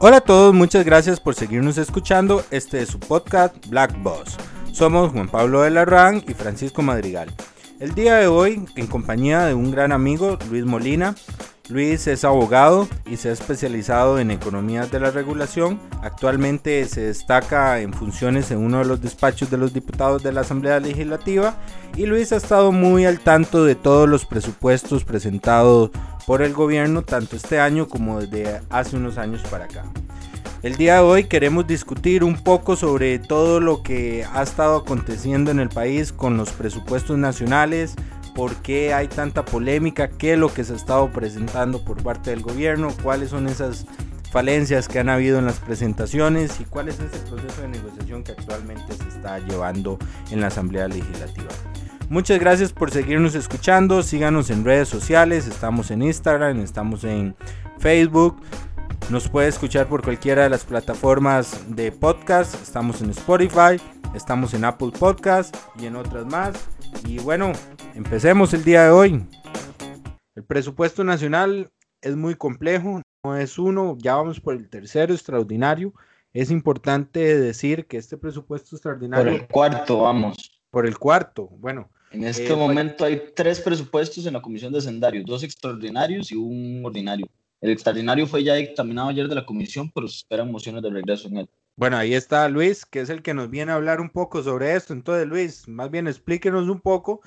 Hola 0.00 0.18
a 0.18 0.20
todos, 0.20 0.54
muchas 0.54 0.84
gracias 0.84 1.18
por 1.18 1.34
seguirnos 1.34 1.76
escuchando. 1.76 2.44
Este 2.52 2.80
es 2.80 2.88
su 2.88 3.00
podcast 3.00 3.66
Black 3.66 4.00
Boss. 4.00 4.36
Somos 4.70 5.10
Juan 5.10 5.28
Pablo 5.28 5.62
de 5.62 5.70
Larran 5.70 6.22
y 6.28 6.34
Francisco 6.34 6.82
Madrigal. 6.82 7.34
El 7.80 7.96
día 7.96 8.14
de 8.14 8.28
hoy, 8.28 8.64
en 8.76 8.86
compañía 8.86 9.46
de 9.46 9.54
un 9.54 9.72
gran 9.72 9.90
amigo, 9.90 10.38
Luis 10.50 10.64
Molina, 10.64 11.16
Luis 11.68 12.06
es 12.06 12.24
abogado 12.24 12.86
y 13.06 13.16
se 13.16 13.30
ha 13.30 13.32
especializado 13.32 14.20
en 14.20 14.30
economías 14.30 14.88
de 14.92 15.00
la 15.00 15.10
regulación. 15.10 15.80
Actualmente 16.00 16.84
se 16.84 17.00
destaca 17.00 17.80
en 17.80 17.92
funciones 17.92 18.52
en 18.52 18.58
uno 18.58 18.78
de 18.78 18.84
los 18.84 19.02
despachos 19.02 19.50
de 19.50 19.58
los 19.58 19.74
diputados 19.74 20.22
de 20.22 20.30
la 20.30 20.42
Asamblea 20.42 20.78
Legislativa 20.78 21.56
y 21.96 22.06
Luis 22.06 22.30
ha 22.30 22.36
estado 22.36 22.70
muy 22.70 23.04
al 23.04 23.18
tanto 23.18 23.64
de 23.64 23.74
todos 23.74 24.08
los 24.08 24.26
presupuestos 24.26 25.02
presentados 25.02 25.90
por 26.28 26.42
el 26.42 26.52
gobierno 26.52 27.00
tanto 27.00 27.36
este 27.36 27.58
año 27.58 27.88
como 27.88 28.20
desde 28.20 28.60
hace 28.68 28.96
unos 28.96 29.16
años 29.16 29.40
para 29.50 29.64
acá. 29.64 29.84
El 30.62 30.76
día 30.76 30.96
de 30.96 31.00
hoy 31.00 31.24
queremos 31.24 31.66
discutir 31.66 32.22
un 32.22 32.36
poco 32.36 32.76
sobre 32.76 33.18
todo 33.18 33.60
lo 33.60 33.82
que 33.82 34.26
ha 34.34 34.42
estado 34.42 34.76
aconteciendo 34.76 35.50
en 35.50 35.58
el 35.58 35.70
país 35.70 36.12
con 36.12 36.36
los 36.36 36.50
presupuestos 36.50 37.16
nacionales, 37.16 37.94
por 38.34 38.56
qué 38.56 38.92
hay 38.92 39.08
tanta 39.08 39.46
polémica, 39.46 40.10
qué 40.10 40.34
es 40.34 40.38
lo 40.38 40.52
que 40.52 40.64
se 40.64 40.74
ha 40.74 40.76
estado 40.76 41.10
presentando 41.10 41.82
por 41.82 42.02
parte 42.02 42.28
del 42.28 42.42
gobierno, 42.42 42.92
cuáles 43.02 43.30
son 43.30 43.48
esas 43.48 43.86
falencias 44.30 44.86
que 44.86 44.98
han 44.98 45.08
habido 45.08 45.38
en 45.38 45.46
las 45.46 45.60
presentaciones 45.60 46.60
y 46.60 46.66
cuál 46.66 46.88
es 46.88 47.00
ese 47.00 47.20
proceso 47.20 47.62
de 47.62 47.68
negociación 47.68 48.22
que 48.22 48.32
actualmente 48.32 48.92
se 48.92 49.08
está 49.08 49.38
llevando 49.38 49.98
en 50.30 50.42
la 50.42 50.48
Asamblea 50.48 50.88
Legislativa. 50.88 51.48
Muchas 52.10 52.38
gracias 52.38 52.72
por 52.72 52.90
seguirnos 52.90 53.34
escuchando, 53.34 54.02
síganos 54.02 54.48
en 54.48 54.64
redes 54.64 54.88
sociales, 54.88 55.46
estamos 55.46 55.90
en 55.90 56.00
Instagram, 56.00 56.60
estamos 56.60 57.04
en 57.04 57.36
Facebook, 57.80 58.40
nos 59.10 59.28
puede 59.28 59.48
escuchar 59.48 59.88
por 59.88 60.02
cualquiera 60.02 60.44
de 60.44 60.48
las 60.48 60.64
plataformas 60.64 61.66
de 61.68 61.92
podcast, 61.92 62.54
estamos 62.62 63.02
en 63.02 63.10
Spotify, 63.10 63.78
estamos 64.14 64.54
en 64.54 64.64
Apple 64.64 64.90
Podcast 64.98 65.54
y 65.78 65.84
en 65.84 65.96
otras 65.96 66.24
más. 66.24 66.66
Y 67.06 67.18
bueno, 67.18 67.52
empecemos 67.94 68.54
el 68.54 68.64
día 68.64 68.84
de 68.84 68.90
hoy. 68.90 69.26
El 70.34 70.44
presupuesto 70.44 71.04
nacional 71.04 71.70
es 72.00 72.16
muy 72.16 72.36
complejo, 72.36 73.02
no 73.22 73.36
es 73.36 73.58
uno, 73.58 73.98
ya 73.98 74.14
vamos 74.14 74.40
por 74.40 74.54
el 74.54 74.70
tercero 74.70 75.12
extraordinario. 75.12 75.92
Es 76.32 76.50
importante 76.50 77.38
decir 77.38 77.86
que 77.86 77.98
este 77.98 78.16
presupuesto 78.16 78.76
extraordinario... 78.76 79.26
Por 79.26 79.42
el 79.42 79.46
cuarto, 79.46 80.00
vamos. 80.00 80.62
Por 80.70 80.86
el 80.86 80.98
cuarto, 80.98 81.48
bueno. 81.58 81.90
En 82.10 82.24
este 82.24 82.52
eh, 82.52 82.56
momento 82.56 83.04
hay 83.04 83.22
tres 83.34 83.60
presupuestos 83.60 84.26
en 84.26 84.34
la 84.34 84.42
comisión 84.42 84.72
de 84.72 84.80
sendarios, 84.80 85.24
dos 85.26 85.42
extraordinarios 85.42 86.32
y 86.32 86.36
un 86.36 86.82
ordinario. 86.84 87.28
El 87.60 87.70
extraordinario 87.70 88.26
fue 88.26 88.44
ya 88.44 88.54
dictaminado 88.54 89.08
ayer 89.08 89.28
de 89.28 89.34
la 89.34 89.44
comisión, 89.44 89.90
pero 89.92 90.08
se 90.08 90.18
esperan 90.18 90.50
mociones 90.50 90.82
de 90.82 90.90
regreso 90.90 91.28
en 91.28 91.38
él. 91.38 91.48
Bueno, 91.76 91.96
ahí 91.96 92.14
está 92.14 92.48
Luis, 92.48 92.84
que 92.86 93.00
es 93.00 93.10
el 93.10 93.22
que 93.22 93.34
nos 93.34 93.50
viene 93.50 93.72
a 93.72 93.76
hablar 93.76 94.00
un 94.00 94.10
poco 94.10 94.42
sobre 94.42 94.74
esto. 94.74 94.92
Entonces, 94.92 95.26
Luis, 95.26 95.68
más 95.68 95.90
bien 95.90 96.06
explíquenos 96.06 96.68
un 96.68 96.80
poco 96.80 97.20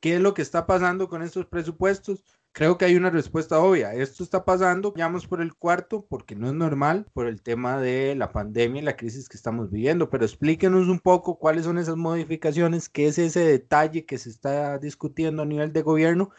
qué 0.00 0.16
es 0.16 0.20
lo 0.20 0.34
que 0.34 0.42
está 0.42 0.66
pasando 0.66 1.08
con 1.08 1.22
estos 1.22 1.46
presupuestos. 1.46 2.22
Creo 2.52 2.76
que 2.76 2.84
hay 2.86 2.96
una 2.96 3.10
respuesta 3.10 3.60
obvia. 3.60 3.94
Esto 3.94 4.24
está 4.24 4.44
pasando, 4.44 4.92
vamos 4.96 5.26
por 5.26 5.40
el 5.40 5.54
cuarto, 5.54 6.06
porque 6.08 6.34
no 6.34 6.48
es 6.48 6.54
normal 6.54 7.06
por 7.12 7.26
el 7.28 7.40
tema 7.42 7.80
de 7.80 8.16
la 8.16 8.32
pandemia 8.32 8.82
y 8.82 8.84
la 8.84 8.96
crisis 8.96 9.28
que 9.28 9.36
estamos 9.36 9.70
viviendo. 9.70 10.10
Pero 10.10 10.24
explíquenos 10.24 10.88
un 10.88 10.98
poco 10.98 11.38
cuáles 11.38 11.64
son 11.64 11.78
esas 11.78 11.96
modificaciones, 11.96 12.88
qué 12.88 13.06
es 13.06 13.18
ese 13.18 13.40
detalle 13.40 14.06
que 14.06 14.18
se 14.18 14.30
está 14.30 14.78
discutiendo 14.78 15.42
a 15.42 15.46
nivel 15.46 15.72
de 15.72 15.82
gobierno 15.82 16.30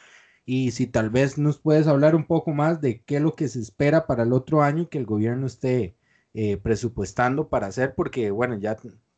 y 0.51 0.71
si 0.71 0.87
tal 0.87 1.11
vez 1.11 1.37
nos 1.37 1.59
puedes 1.59 1.87
hablar 1.87 2.15
un 2.15 2.25
poco 2.25 2.51
más 2.51 2.81
de 2.81 3.03
qué 3.03 3.17
es 3.17 3.21
lo 3.21 3.35
que 3.35 3.47
se 3.47 3.59
espera 3.59 4.07
para 4.07 4.23
el 4.23 4.33
otro 4.33 4.63
año 4.63 4.89
que 4.89 4.97
el 4.97 5.05
gobierno 5.05 5.45
esté 5.45 5.95
eh, 6.33 6.57
presupuestando 6.57 7.49
para 7.49 7.67
hacer, 7.67 7.93
porque 7.95 8.31
bueno, 8.31 8.57
ya 8.57 8.75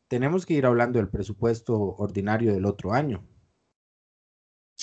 tenemos 0.10 0.46
que 0.46 0.56
ir 0.56 0.66
hablando 0.66 1.00
del 1.00 1.10
presupuesto 1.10 1.78
ordinario 1.98 2.54
del 2.54 2.66
otro 2.66 2.94
año. 2.94 3.26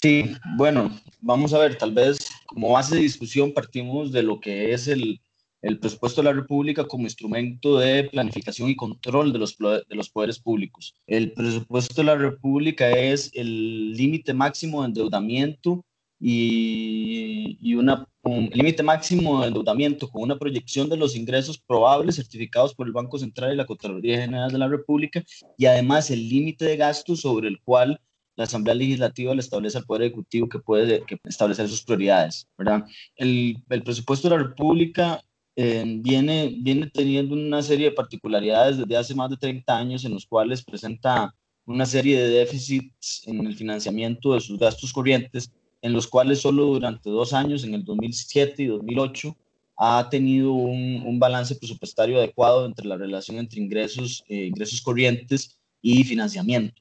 Sí, 0.01 0.33
bueno, 0.57 0.91
vamos 1.21 1.53
a 1.53 1.59
ver, 1.59 1.77
tal 1.77 1.93
vez 1.93 2.19
como 2.47 2.73
base 2.73 2.95
de 2.95 3.03
discusión 3.03 3.53
partimos 3.53 4.13
de 4.13 4.23
lo 4.23 4.39
que 4.39 4.73
es 4.73 4.87
el, 4.87 5.21
el 5.61 5.81
presupuesto 5.81 6.21
de 6.23 6.27
la 6.27 6.33
República 6.33 6.85
como 6.85 7.05
instrumento 7.05 7.79
de 7.79 8.05
planificación 8.05 8.69
y 8.69 8.77
control 8.77 9.33
de 9.33 9.41
los, 9.41 9.57
de 9.59 9.95
los 9.97 10.09
poderes 10.09 10.39
públicos. 10.39 10.95
El 11.07 11.33
presupuesto 11.33 11.95
de 11.97 12.05
la 12.05 12.15
República 12.15 12.91
es 12.91 13.31
el 13.35 13.93
límite 13.93 14.35
máximo 14.35 14.83
de 14.83 14.89
endeudamiento 14.89 15.85
y, 16.21 17.59
y 17.61 17.75
una, 17.75 18.07
un 18.23 18.51
límite 18.53 18.85
máximo 18.85 19.41
de 19.41 19.49
endeudamiento 19.49 20.09
con 20.09 20.23
una 20.23 20.39
proyección 20.39 20.89
de 20.89 20.97
los 20.97 21.17
ingresos 21.17 21.59
probables 21.59 22.17
certificados 22.17 22.73
por 22.73 22.87
el 22.87 22.93
Banco 22.93 23.19
Central 23.19 23.53
y 23.53 23.57
la 23.57 23.67
Contraloría 23.67 24.21
General 24.21 24.53
de 24.53 24.59
la 24.59 24.69
República 24.69 25.25
y 25.57 25.67
además 25.67 26.11
el 26.13 26.29
límite 26.29 26.65
de 26.65 26.77
gastos 26.77 27.21
sobre 27.23 27.49
el 27.49 27.61
cual 27.63 28.01
la 28.39 28.45
Asamblea 28.45 28.77
Legislativa 28.77 29.35
le 29.35 29.41
establece 29.41 29.79
al 29.79 29.85
Poder 29.85 30.03
Ejecutivo 30.03 30.49
que 30.49 30.61
puede 30.61 31.03
que 31.03 31.19
establecer 31.25 31.69
sus 31.69 31.83
prioridades, 31.83 32.47
¿verdad? 32.57 32.85
El, 33.17 33.61
el 33.69 33.83
presupuesto 33.83 34.29
de 34.29 34.37
la 34.37 34.43
República 34.45 35.21
eh, 35.57 35.83
viene, 35.99 36.55
viene 36.61 36.87
teniendo 36.87 37.35
una 37.35 37.61
serie 37.63 37.87
de 37.87 37.97
particularidades 37.97 38.79
desde 38.79 38.97
hace 38.97 39.13
más 39.17 39.29
de 39.29 39.39
30 39.39 39.77
años 39.77 40.05
en 40.05 40.15
los 40.15 40.25
cuales 40.25 40.63
presenta 40.63 41.35
una 41.67 41.85
serie 41.85 42.17
de 42.17 42.29
déficits 42.29 43.25
en 43.27 43.45
el 43.45 43.57
financiamiento 43.57 44.35
de 44.35 44.41
sus 44.41 44.57
gastos 44.57 44.93
corrientes 44.93 45.51
en 45.83 45.93
los 45.93 46.07
cuales 46.07 46.41
solo 46.41 46.67
durante 46.67 47.11
dos 47.11 47.33
años, 47.33 47.65
en 47.65 47.75
el 47.75 47.85
2007 47.85 48.63
y 48.63 48.67
2008, 48.67 49.37
ha 49.77 50.09
tenido 50.09 50.53
un, 50.53 51.19
balance 51.19 51.57
presupuestario 51.57 52.19
adecuado 52.19 52.67
entre 52.67 52.87
la 52.87 52.97
relación 52.97 53.39
entre 53.39 53.61
ingresos, 53.61 54.23
eh, 54.29 54.45
ingresos 54.47 54.81
corrientes 54.81 55.59
y 55.83 56.05
financiamiento. 56.05 56.81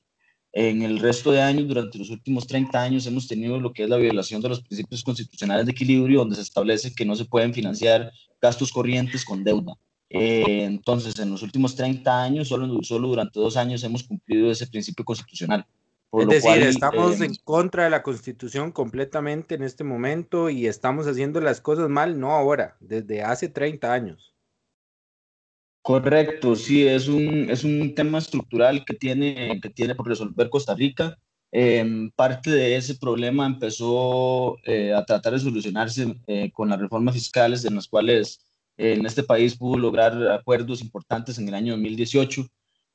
En 0.59 0.81
el 0.81 1.00
resto 1.00 1.31
de 1.31 1.41
años, 1.41 1.68
durante 1.68 2.00
los 2.00 2.09
últimos 2.09 2.47
30 2.47 2.81
años, 2.81 3.06
hemos 3.06 3.28
tenido 3.28 3.59
lo 3.59 3.73
que 3.73 3.84
es 3.84 3.90
la 3.90 3.97
violación 3.97 4.41
de 4.41 4.50
los 4.50 4.62
principios 4.62 5.03
constitucionales 5.03 5.66
de 5.66 5.72
equilibrio, 5.72 6.19
donde 6.19 6.35
se 6.35 6.41
establece 6.41 6.95
que 6.95 7.06
no 7.06 7.16
se 7.16 7.25
pueden 7.25 7.53
financiar 7.53 8.12
gastos 8.41 8.72
corrientes 8.72 9.23
con 9.23 9.44
deuda. 9.44 9.73
Eh, 10.09 10.63
entonces, 10.63 11.19
en 11.19 11.29
los 11.29 11.44
últimos 11.44 11.75
30 11.75 12.23
años, 12.23 12.47
solo, 12.47 12.81
solo 12.81 13.09
durante 13.09 13.40
dos 13.40 13.56
años 13.56 13.84
hemos 13.84 14.03
cumplido 14.03 14.50
ese 14.50 14.66
principio 14.66 15.06
constitucional 15.06 15.66
es 16.13 16.28
decir, 16.28 16.63
estamos 16.63 17.19
en 17.22 17.35
contra 17.44 17.84
de 17.84 17.89
la 17.89 18.01
constitución 18.01 18.72
completamente 18.72 19.56
en 19.56 19.63
este 19.63 19.84
momento 19.84 20.50
y 20.50 20.68
estamos 20.68 21.06
haciendo 21.06 21.41
las 21.41 21.59
cosas 21.59 21.89
mal, 21.89 22.19
no 22.19 22.31
ahora, 22.31 22.78
desde 22.79 23.24
hace 23.24 23.50
30 23.50 23.91
años. 23.91 24.34
Correcto, 25.87 26.57
sí, 26.57 26.85
es 26.85 27.07
un, 27.07 27.49
es 27.49 27.63
un 27.63 27.95
tema 27.95 28.17
estructural 28.17 28.83
que 28.83 28.93
tiene, 28.93 29.57
que 29.61 29.69
tiene 29.69 29.95
por 29.95 30.05
resolver 30.05 30.49
Costa 30.49 30.75
Rica. 30.75 31.17
Em, 31.49 32.11
parte 32.11 32.51
de 32.51 32.75
ese 32.75 32.95
problema 32.95 33.45
empezó 33.45 34.57
eh, 34.65 34.93
a 34.93 35.05
tratar 35.05 35.31
de 35.31 35.39
solucionarse 35.39 36.13
eh, 36.27 36.51
con 36.51 36.67
las 36.67 36.77
reformas 36.81 37.15
fiscales 37.15 37.63
en 37.63 37.75
las 37.75 37.87
cuales 37.87 38.41
eh, 38.75 38.95
en 38.95 39.05
este 39.05 39.23
país 39.23 39.55
pudo 39.55 39.77
lograr 39.77 40.29
acuerdos 40.29 40.81
importantes 40.81 41.37
en 41.39 41.47
el 41.47 41.53
año 41.53 41.71
2018 41.75 42.45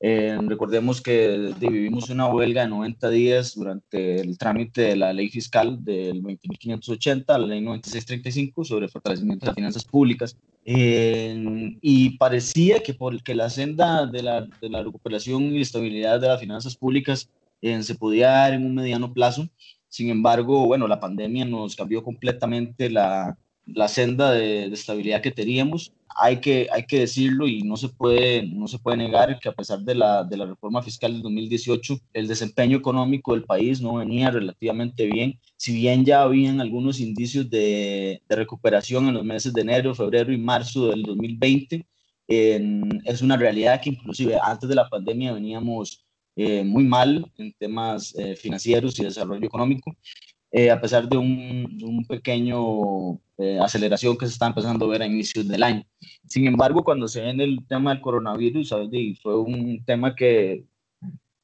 eh, 0.04 0.36
recordemos 0.48 1.00
que 1.00 1.54
vivimos 1.60 2.10
una 2.10 2.26
huelga 2.26 2.62
de 2.62 2.68
90 2.68 3.08
días 3.10 3.54
durante 3.54 4.20
el 4.20 4.36
trámite 4.36 4.82
de 4.82 4.96
la 4.96 5.12
ley 5.12 5.28
fiscal 5.28 5.84
del 5.84 6.24
20.580, 6.24 7.24
la 7.28 7.46
ley 7.46 7.60
9635 7.60 8.64
sobre 8.64 8.88
fortalecimiento 8.88 9.44
de 9.44 9.50
las 9.50 9.54
finanzas 9.54 9.84
públicas. 9.84 10.36
Eh, 10.64 11.78
y 11.80 12.18
parecía 12.18 12.82
que 12.82 12.94
por 12.94 13.22
que 13.22 13.36
la 13.36 13.48
senda 13.48 14.04
de 14.06 14.24
la, 14.24 14.40
de 14.60 14.68
la, 14.68 14.82
recuperación 14.82 15.44
y 15.54 15.60
estabilidad 15.60 16.20
de 16.20 16.26
las 16.26 16.40
finanzas 16.40 16.76
públicas 16.76 17.30
eh, 17.60 17.80
se 17.84 17.94
podía 17.94 18.30
dar 18.30 18.54
en 18.54 18.66
un 18.66 18.74
mediano 18.74 19.12
plazo. 19.12 19.48
Sin 19.86 20.10
embargo, 20.10 20.66
bueno, 20.66 20.88
la 20.88 20.98
pandemia 20.98 21.44
nos 21.44 21.76
cambió 21.76 22.02
completamente 22.02 22.90
la, 22.90 23.38
la 23.66 23.88
senda 23.88 24.32
de, 24.32 24.68
de 24.68 24.74
estabilidad 24.74 25.22
que 25.22 25.30
teníamos 25.30 25.92
hay 26.16 26.40
que, 26.40 26.68
hay 26.72 26.84
que 26.84 27.00
decirlo 27.00 27.46
y 27.46 27.62
no 27.62 27.76
se, 27.76 27.88
puede, 27.88 28.42
no 28.44 28.68
se 28.68 28.78
puede 28.78 28.96
negar 28.96 29.38
que 29.38 29.48
a 29.48 29.52
pesar 29.52 29.80
de 29.80 29.94
la, 29.94 30.24
de 30.24 30.36
la 30.36 30.46
reforma 30.46 30.82
fiscal 30.82 31.12
del 31.12 31.22
2018, 31.22 31.98
el 32.12 32.28
desempeño 32.28 32.76
económico 32.76 33.32
del 33.32 33.44
país 33.44 33.80
no 33.80 33.94
venía 33.94 34.30
relativamente 34.30 35.06
bien. 35.06 35.38
Si 35.56 35.74
bien 35.74 36.04
ya 36.04 36.22
habían 36.22 36.60
algunos 36.60 37.00
indicios 37.00 37.48
de, 37.50 38.22
de 38.28 38.36
recuperación 38.36 39.08
en 39.08 39.14
los 39.14 39.24
meses 39.24 39.52
de 39.52 39.62
enero, 39.62 39.94
febrero 39.94 40.32
y 40.32 40.38
marzo 40.38 40.88
del 40.88 41.02
2020, 41.02 41.86
es 42.28 43.20
una 43.20 43.36
realidad 43.36 43.80
que 43.80 43.90
inclusive 43.90 44.38
antes 44.42 44.68
de 44.68 44.74
la 44.74 44.88
pandemia 44.88 45.32
veníamos 45.32 46.04
eh, 46.34 46.64
muy 46.64 46.84
mal 46.84 47.30
en 47.36 47.52
temas 47.58 48.14
eh, 48.16 48.36
financieros 48.36 48.98
y 48.98 49.04
desarrollo 49.04 49.44
económico. 49.46 49.94
Eh, 50.54 50.70
a 50.70 50.78
pesar 50.78 51.08
de 51.08 51.16
un, 51.16 51.78
un 51.82 52.04
pequeño 52.04 53.18
eh, 53.38 53.58
aceleración 53.58 54.18
que 54.18 54.26
se 54.26 54.32
está 54.32 54.46
empezando 54.46 54.84
a 54.84 54.88
ver 54.88 55.02
a 55.02 55.06
inicios 55.06 55.48
del 55.48 55.62
año. 55.62 55.84
Sin 56.26 56.46
embargo, 56.46 56.84
cuando 56.84 57.08
se 57.08 57.22
ve 57.22 57.30
el 57.30 57.66
tema 57.66 57.92
del 57.92 58.02
coronavirus, 58.02 58.68
¿sabes? 58.68 58.90
fue 59.22 59.38
un 59.38 59.82
tema 59.84 60.14
que 60.14 60.66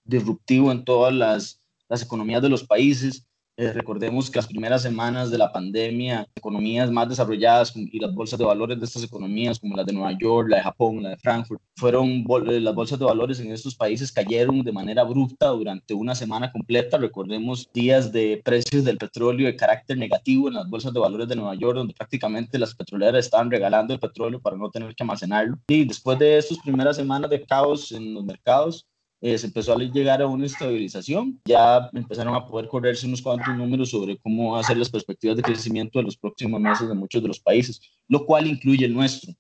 disruptivo 0.04 0.70
en 0.72 0.84
todas 0.84 1.14
las, 1.14 1.62
las 1.88 2.02
economías 2.02 2.42
de 2.42 2.50
los 2.50 2.64
países, 2.64 3.26
Eh, 3.60 3.72
recordemos 3.72 4.30
que 4.30 4.38
las 4.38 4.46
primeras 4.46 4.82
semanas 4.82 5.32
de 5.32 5.38
la 5.38 5.50
pandemia, 5.50 6.28
economías 6.36 6.92
más 6.92 7.08
desarrolladas 7.08 7.74
y 7.74 7.98
las 7.98 8.14
bolsas 8.14 8.38
de 8.38 8.44
valores 8.44 8.78
de 8.78 8.84
estas 8.84 9.02
economías, 9.02 9.58
como 9.58 9.76
las 9.76 9.84
de 9.84 9.92
Nueva 9.92 10.16
York, 10.16 10.48
la 10.48 10.58
de 10.58 10.62
Japón, 10.62 11.02
la 11.02 11.08
de 11.08 11.16
Frankfurt, 11.16 11.60
fueron 11.74 12.24
eh, 12.46 12.60
las 12.60 12.72
bolsas 12.72 13.00
de 13.00 13.04
valores 13.04 13.40
en 13.40 13.50
estos 13.50 13.74
países 13.74 14.12
cayeron 14.12 14.62
de 14.62 14.70
manera 14.70 15.02
abrupta 15.02 15.48
durante 15.48 15.92
una 15.92 16.14
semana 16.14 16.52
completa. 16.52 16.98
Recordemos 16.98 17.68
días 17.74 18.12
de 18.12 18.40
precios 18.44 18.84
del 18.84 18.96
petróleo 18.96 19.48
de 19.48 19.56
carácter 19.56 19.98
negativo 19.98 20.46
en 20.46 20.54
las 20.54 20.70
bolsas 20.70 20.94
de 20.94 21.00
valores 21.00 21.26
de 21.26 21.34
Nueva 21.34 21.56
York, 21.56 21.78
donde 21.78 21.94
prácticamente 21.94 22.60
las 22.60 22.76
petroleras 22.76 23.24
estaban 23.24 23.50
regalando 23.50 23.92
el 23.92 23.98
petróleo 23.98 24.40
para 24.40 24.56
no 24.56 24.70
tener 24.70 24.94
que 24.94 25.02
almacenarlo. 25.02 25.58
Y 25.66 25.84
después 25.84 26.16
de 26.20 26.38
estas 26.38 26.58
primeras 26.58 26.94
semanas 26.94 27.28
de 27.28 27.42
caos 27.44 27.90
en 27.90 28.14
los 28.14 28.24
mercados, 28.24 28.86
eh, 29.20 29.36
se 29.36 29.46
empezó 29.46 29.72
a 29.72 29.78
llegar 29.78 30.22
a 30.22 30.26
una 30.26 30.46
estabilización, 30.46 31.40
ya 31.44 31.90
empezaron 31.92 32.34
a 32.34 32.46
poder 32.46 32.68
correrse 32.68 33.06
unos 33.06 33.22
cuantos 33.22 33.56
números 33.56 33.90
sobre 33.90 34.16
cómo 34.18 34.56
hacer 34.56 34.76
las 34.76 34.90
perspectivas 34.90 35.36
de 35.36 35.42
crecimiento 35.42 35.98
de 35.98 36.04
los 36.04 36.16
próximos 36.16 36.60
meses 36.60 36.88
de 36.88 36.94
muchos 36.94 37.20
de 37.22 37.28
los 37.28 37.40
países, 37.40 37.80
lo 38.08 38.24
cual 38.24 38.46
incluye 38.46 38.84
el 38.84 38.94
nuestro. 38.94 39.32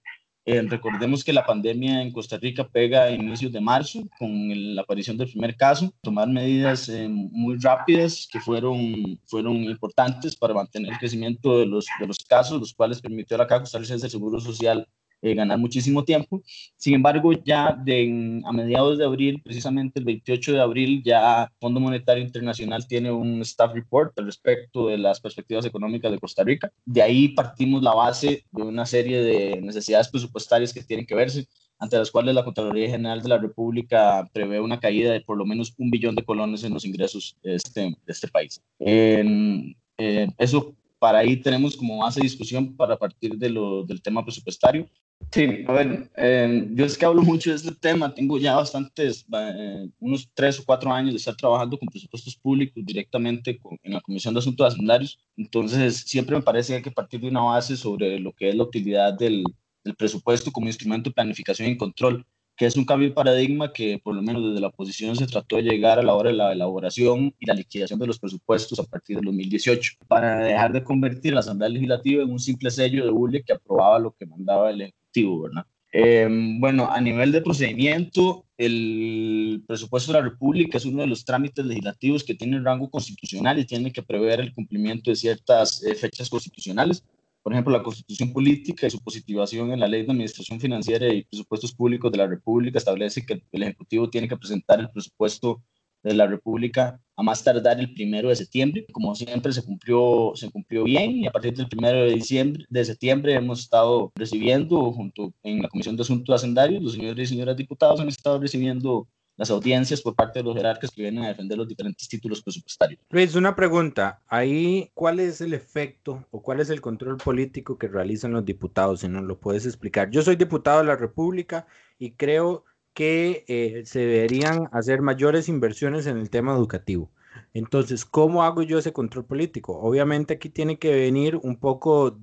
Eh, 0.50 0.62
recordemos 0.62 1.22
que 1.22 1.32
la 1.34 1.44
pandemia 1.44 2.00
en 2.00 2.10
Costa 2.10 2.38
Rica 2.38 2.66
pega 2.66 3.02
a 3.02 3.10
inicios 3.10 3.52
de 3.52 3.60
marzo 3.60 4.00
con 4.18 4.74
la 4.74 4.80
aparición 4.80 5.18
del 5.18 5.28
primer 5.28 5.54
caso, 5.56 5.92
tomar 6.00 6.26
medidas 6.26 6.88
eh, 6.88 7.06
muy 7.06 7.58
rápidas 7.58 8.26
que 8.32 8.40
fueron, 8.40 9.20
fueron 9.26 9.56
importantes 9.56 10.34
para 10.34 10.54
mantener 10.54 10.92
el 10.92 10.98
crecimiento 10.98 11.58
de 11.58 11.66
los, 11.66 11.86
de 12.00 12.06
los 12.06 12.16
casos, 12.26 12.58
los 12.58 12.72
cuales 12.72 13.02
permitió 13.02 13.36
la 13.36 13.46
Caja 13.46 13.60
Costarricense 13.60 14.04
del 14.04 14.10
Seguro 14.10 14.40
Social 14.40 14.88
eh, 15.22 15.34
ganar 15.34 15.58
muchísimo 15.58 16.04
tiempo. 16.04 16.42
Sin 16.76 16.94
embargo, 16.94 17.32
ya 17.32 17.76
de, 17.84 18.40
a 18.44 18.52
mediados 18.52 18.98
de 18.98 19.04
abril, 19.04 19.40
precisamente 19.42 19.98
el 19.98 20.04
28 20.04 20.52
de 20.52 20.60
abril, 20.60 21.02
ya 21.04 21.50
Fondo 21.60 21.80
Monetario 21.80 22.22
Internacional 22.22 22.86
tiene 22.86 23.10
un 23.10 23.40
staff 23.42 23.72
report 23.74 24.18
al 24.18 24.26
respecto 24.26 24.88
de 24.88 24.98
las 24.98 25.20
perspectivas 25.20 25.64
económicas 25.64 26.12
de 26.12 26.18
Costa 26.18 26.44
Rica. 26.44 26.70
De 26.84 27.02
ahí 27.02 27.28
partimos 27.28 27.82
la 27.82 27.94
base 27.94 28.44
de 28.52 28.62
una 28.62 28.86
serie 28.86 29.20
de 29.22 29.60
necesidades 29.60 30.08
presupuestarias 30.08 30.72
que 30.72 30.82
tienen 30.82 31.06
que 31.06 31.14
verse 31.14 31.46
ante 31.80 31.96
las 31.96 32.10
cuales 32.10 32.34
la 32.34 32.44
Contraloría 32.44 32.90
General 32.90 33.22
de 33.22 33.28
la 33.28 33.38
República 33.38 34.28
prevé 34.32 34.60
una 34.60 34.80
caída 34.80 35.12
de 35.12 35.20
por 35.20 35.36
lo 35.36 35.46
menos 35.46 35.74
un 35.78 35.90
billón 35.90 36.14
de 36.16 36.24
colones 36.24 36.64
en 36.64 36.74
los 36.74 36.84
ingresos 36.84 37.36
de 37.42 37.54
este, 37.54 37.80
de 37.80 37.96
este 38.06 38.28
país. 38.28 38.60
Eh, 38.80 40.28
eso 40.38 40.76
para 40.98 41.18
ahí 41.18 41.36
tenemos 41.36 41.76
como 41.76 41.98
base 41.98 42.20
de 42.20 42.24
discusión 42.24 42.76
para 42.76 42.96
partir 42.96 43.36
de 43.36 43.50
lo, 43.50 43.84
del 43.84 44.02
tema 44.02 44.24
presupuestario. 44.24 44.88
Sí, 45.32 45.64
a 45.66 45.72
ver, 45.72 46.10
eh, 46.16 46.68
yo 46.72 46.84
es 46.84 46.96
que 46.96 47.04
hablo 47.04 47.22
mucho 47.22 47.50
de 47.50 47.56
este 47.56 47.74
tema, 47.74 48.14
tengo 48.14 48.38
ya 48.38 48.54
bastantes, 48.54 49.26
eh, 49.32 49.88
unos 49.98 50.30
tres 50.32 50.60
o 50.60 50.64
cuatro 50.64 50.92
años 50.92 51.12
de 51.12 51.18
estar 51.18 51.34
trabajando 51.34 51.76
con 51.76 51.88
presupuestos 51.88 52.36
públicos 52.36 52.84
directamente 52.86 53.58
en 53.82 53.92
la 53.92 54.00
Comisión 54.00 54.32
de 54.32 54.38
Asuntos 54.38 54.72
Hacendarios, 54.72 55.18
entonces 55.36 55.96
siempre 56.06 56.36
me 56.36 56.42
parece 56.42 56.72
que 56.72 56.76
hay 56.76 56.82
que 56.82 56.90
partir 56.92 57.20
de 57.20 57.28
una 57.28 57.42
base 57.42 57.76
sobre 57.76 58.20
lo 58.20 58.32
que 58.32 58.48
es 58.48 58.54
la 58.54 58.62
utilidad 58.62 59.12
del, 59.12 59.42
del 59.84 59.96
presupuesto 59.96 60.52
como 60.52 60.68
instrumento 60.68 61.10
de 61.10 61.14
planificación 61.14 61.70
y 61.70 61.76
control 61.76 62.24
que 62.58 62.66
es 62.66 62.76
un 62.76 62.84
cambio 62.84 63.08
de 63.08 63.14
paradigma 63.14 63.72
que 63.72 64.00
por 64.02 64.16
lo 64.16 64.20
menos 64.20 64.44
desde 64.44 64.60
la 64.60 64.66
oposición 64.66 65.14
se 65.14 65.28
trató 65.28 65.56
de 65.56 65.62
llegar 65.62 66.00
a 66.00 66.02
la 66.02 66.14
hora 66.14 66.30
de 66.30 66.36
la 66.36 66.52
elaboración 66.52 67.32
y 67.38 67.46
la 67.46 67.54
liquidación 67.54 68.00
de 68.00 68.08
los 68.08 68.18
presupuestos 68.18 68.80
a 68.80 68.82
partir 68.82 69.16
del 69.16 69.26
2018, 69.26 69.92
para 70.08 70.40
dejar 70.40 70.72
de 70.72 70.82
convertir 70.82 71.34
la 71.34 71.40
Asamblea 71.40 71.68
Legislativa 71.68 72.24
en 72.24 72.32
un 72.32 72.40
simple 72.40 72.72
sello 72.72 73.04
de 73.04 73.12
bulle 73.12 73.44
que 73.44 73.52
aprobaba 73.52 74.00
lo 74.00 74.10
que 74.10 74.26
mandaba 74.26 74.70
el 74.70 74.80
Ejecutivo, 74.82 75.42
¿verdad? 75.42 75.66
Em, 75.92 76.60
bueno, 76.60 76.90
a 76.90 77.00
nivel 77.00 77.30
de 77.30 77.42
procedimiento, 77.42 78.44
el 78.58 79.62
presupuesto 79.66 80.12
de 80.12 80.18
la 80.18 80.24
República 80.24 80.78
es 80.78 80.84
uno 80.84 81.02
de 81.02 81.06
los 81.06 81.24
trámites 81.24 81.64
legislativos 81.64 82.24
que 82.24 82.34
tiene 82.34 82.60
rango 82.60 82.90
constitucional 82.90 83.58
y 83.60 83.66
tiene 83.66 83.92
que 83.92 84.02
prever 84.02 84.40
el 84.40 84.52
cumplimiento 84.52 85.10
de 85.10 85.16
ciertas 85.16 85.82
eh, 85.84 85.94
fechas 85.94 86.28
constitucionales. 86.28 87.04
Por 87.42 87.52
ejemplo, 87.52 87.72
la 87.72 87.82
Constitución 87.82 88.32
Política 88.32 88.86
y 88.86 88.90
su 88.90 89.00
positivación 89.00 89.72
en 89.72 89.80
la 89.80 89.88
Ley 89.88 90.04
de 90.04 90.12
Administración 90.12 90.60
Financiera 90.60 91.08
y 91.12 91.24
Presupuestos 91.24 91.74
Públicos 91.74 92.12
de 92.12 92.18
la 92.18 92.26
República 92.26 92.78
establece 92.78 93.24
que 93.24 93.42
el 93.52 93.62
Ejecutivo 93.62 94.10
tiene 94.10 94.28
que 94.28 94.36
presentar 94.36 94.80
el 94.80 94.90
presupuesto 94.90 95.62
de 96.02 96.14
la 96.14 96.26
República 96.26 97.00
a 97.16 97.22
más 97.22 97.42
tardar 97.42 97.80
el 97.80 97.92
primero 97.92 98.28
de 98.28 98.36
septiembre. 98.36 98.86
Como 98.92 99.14
siempre, 99.14 99.52
se 99.52 99.64
cumplió, 99.64 100.32
se 100.34 100.50
cumplió 100.50 100.84
bien 100.84 101.16
y 101.18 101.26
a 101.26 101.32
partir 101.32 101.54
del 101.54 101.68
primero 101.68 102.04
de, 102.04 102.14
diciembre, 102.14 102.64
de 102.68 102.84
septiembre 102.84 103.34
hemos 103.34 103.60
estado 103.60 104.12
recibiendo, 104.14 104.92
junto 104.92 105.32
en 105.42 105.62
la 105.62 105.68
Comisión 105.68 105.96
de 105.96 106.02
Asuntos 106.02 106.34
Hacendarios, 106.34 106.82
los 106.82 106.92
señores 106.92 107.28
y 107.28 107.34
señoras 107.34 107.56
diputados 107.56 108.00
han 108.00 108.08
estado 108.08 108.40
recibiendo 108.40 109.08
las 109.38 109.50
audiencias 109.50 110.02
por 110.02 110.16
parte 110.16 110.40
de 110.40 110.44
los 110.44 110.56
jerarcas 110.56 110.90
que 110.90 111.00
vienen 111.00 111.24
a 111.24 111.28
defender 111.28 111.56
los 111.56 111.68
diferentes 111.68 112.08
títulos 112.08 112.42
presupuestarios. 112.42 113.00
Luis, 113.08 113.36
una 113.36 113.54
pregunta. 113.54 114.20
Ahí, 114.26 114.90
¿cuál 114.94 115.20
es 115.20 115.40
el 115.40 115.54
efecto 115.54 116.26
o 116.32 116.42
cuál 116.42 116.58
es 116.58 116.70
el 116.70 116.80
control 116.80 117.18
político 117.18 117.78
que 117.78 117.86
realizan 117.86 118.32
los 118.32 118.44
diputados? 118.44 119.00
Si 119.00 119.08
nos 119.08 119.22
lo 119.22 119.38
puedes 119.38 119.64
explicar. 119.64 120.10
Yo 120.10 120.22
soy 120.22 120.34
diputado 120.34 120.80
de 120.80 120.86
la 120.86 120.96
República 120.96 121.68
y 121.98 122.12
creo 122.12 122.64
que 122.92 123.44
eh, 123.46 123.84
se 123.86 124.00
deberían 124.00 124.68
hacer 124.72 125.02
mayores 125.02 125.48
inversiones 125.48 126.06
en 126.06 126.18
el 126.18 126.30
tema 126.30 126.52
educativo. 126.52 127.12
Entonces, 127.54 128.04
¿cómo 128.04 128.42
hago 128.42 128.62
yo 128.62 128.78
ese 128.78 128.92
control 128.92 129.24
político? 129.24 129.78
Obviamente 129.78 130.34
aquí 130.34 130.48
tiene 130.48 130.80
que 130.80 130.92
venir 130.92 131.36
un 131.36 131.60
poco 131.60 132.18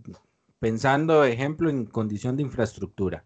pensando, 0.60 1.24
ejemplo, 1.24 1.70
en 1.70 1.86
condición 1.86 2.36
de 2.36 2.44
infraestructura 2.44 3.24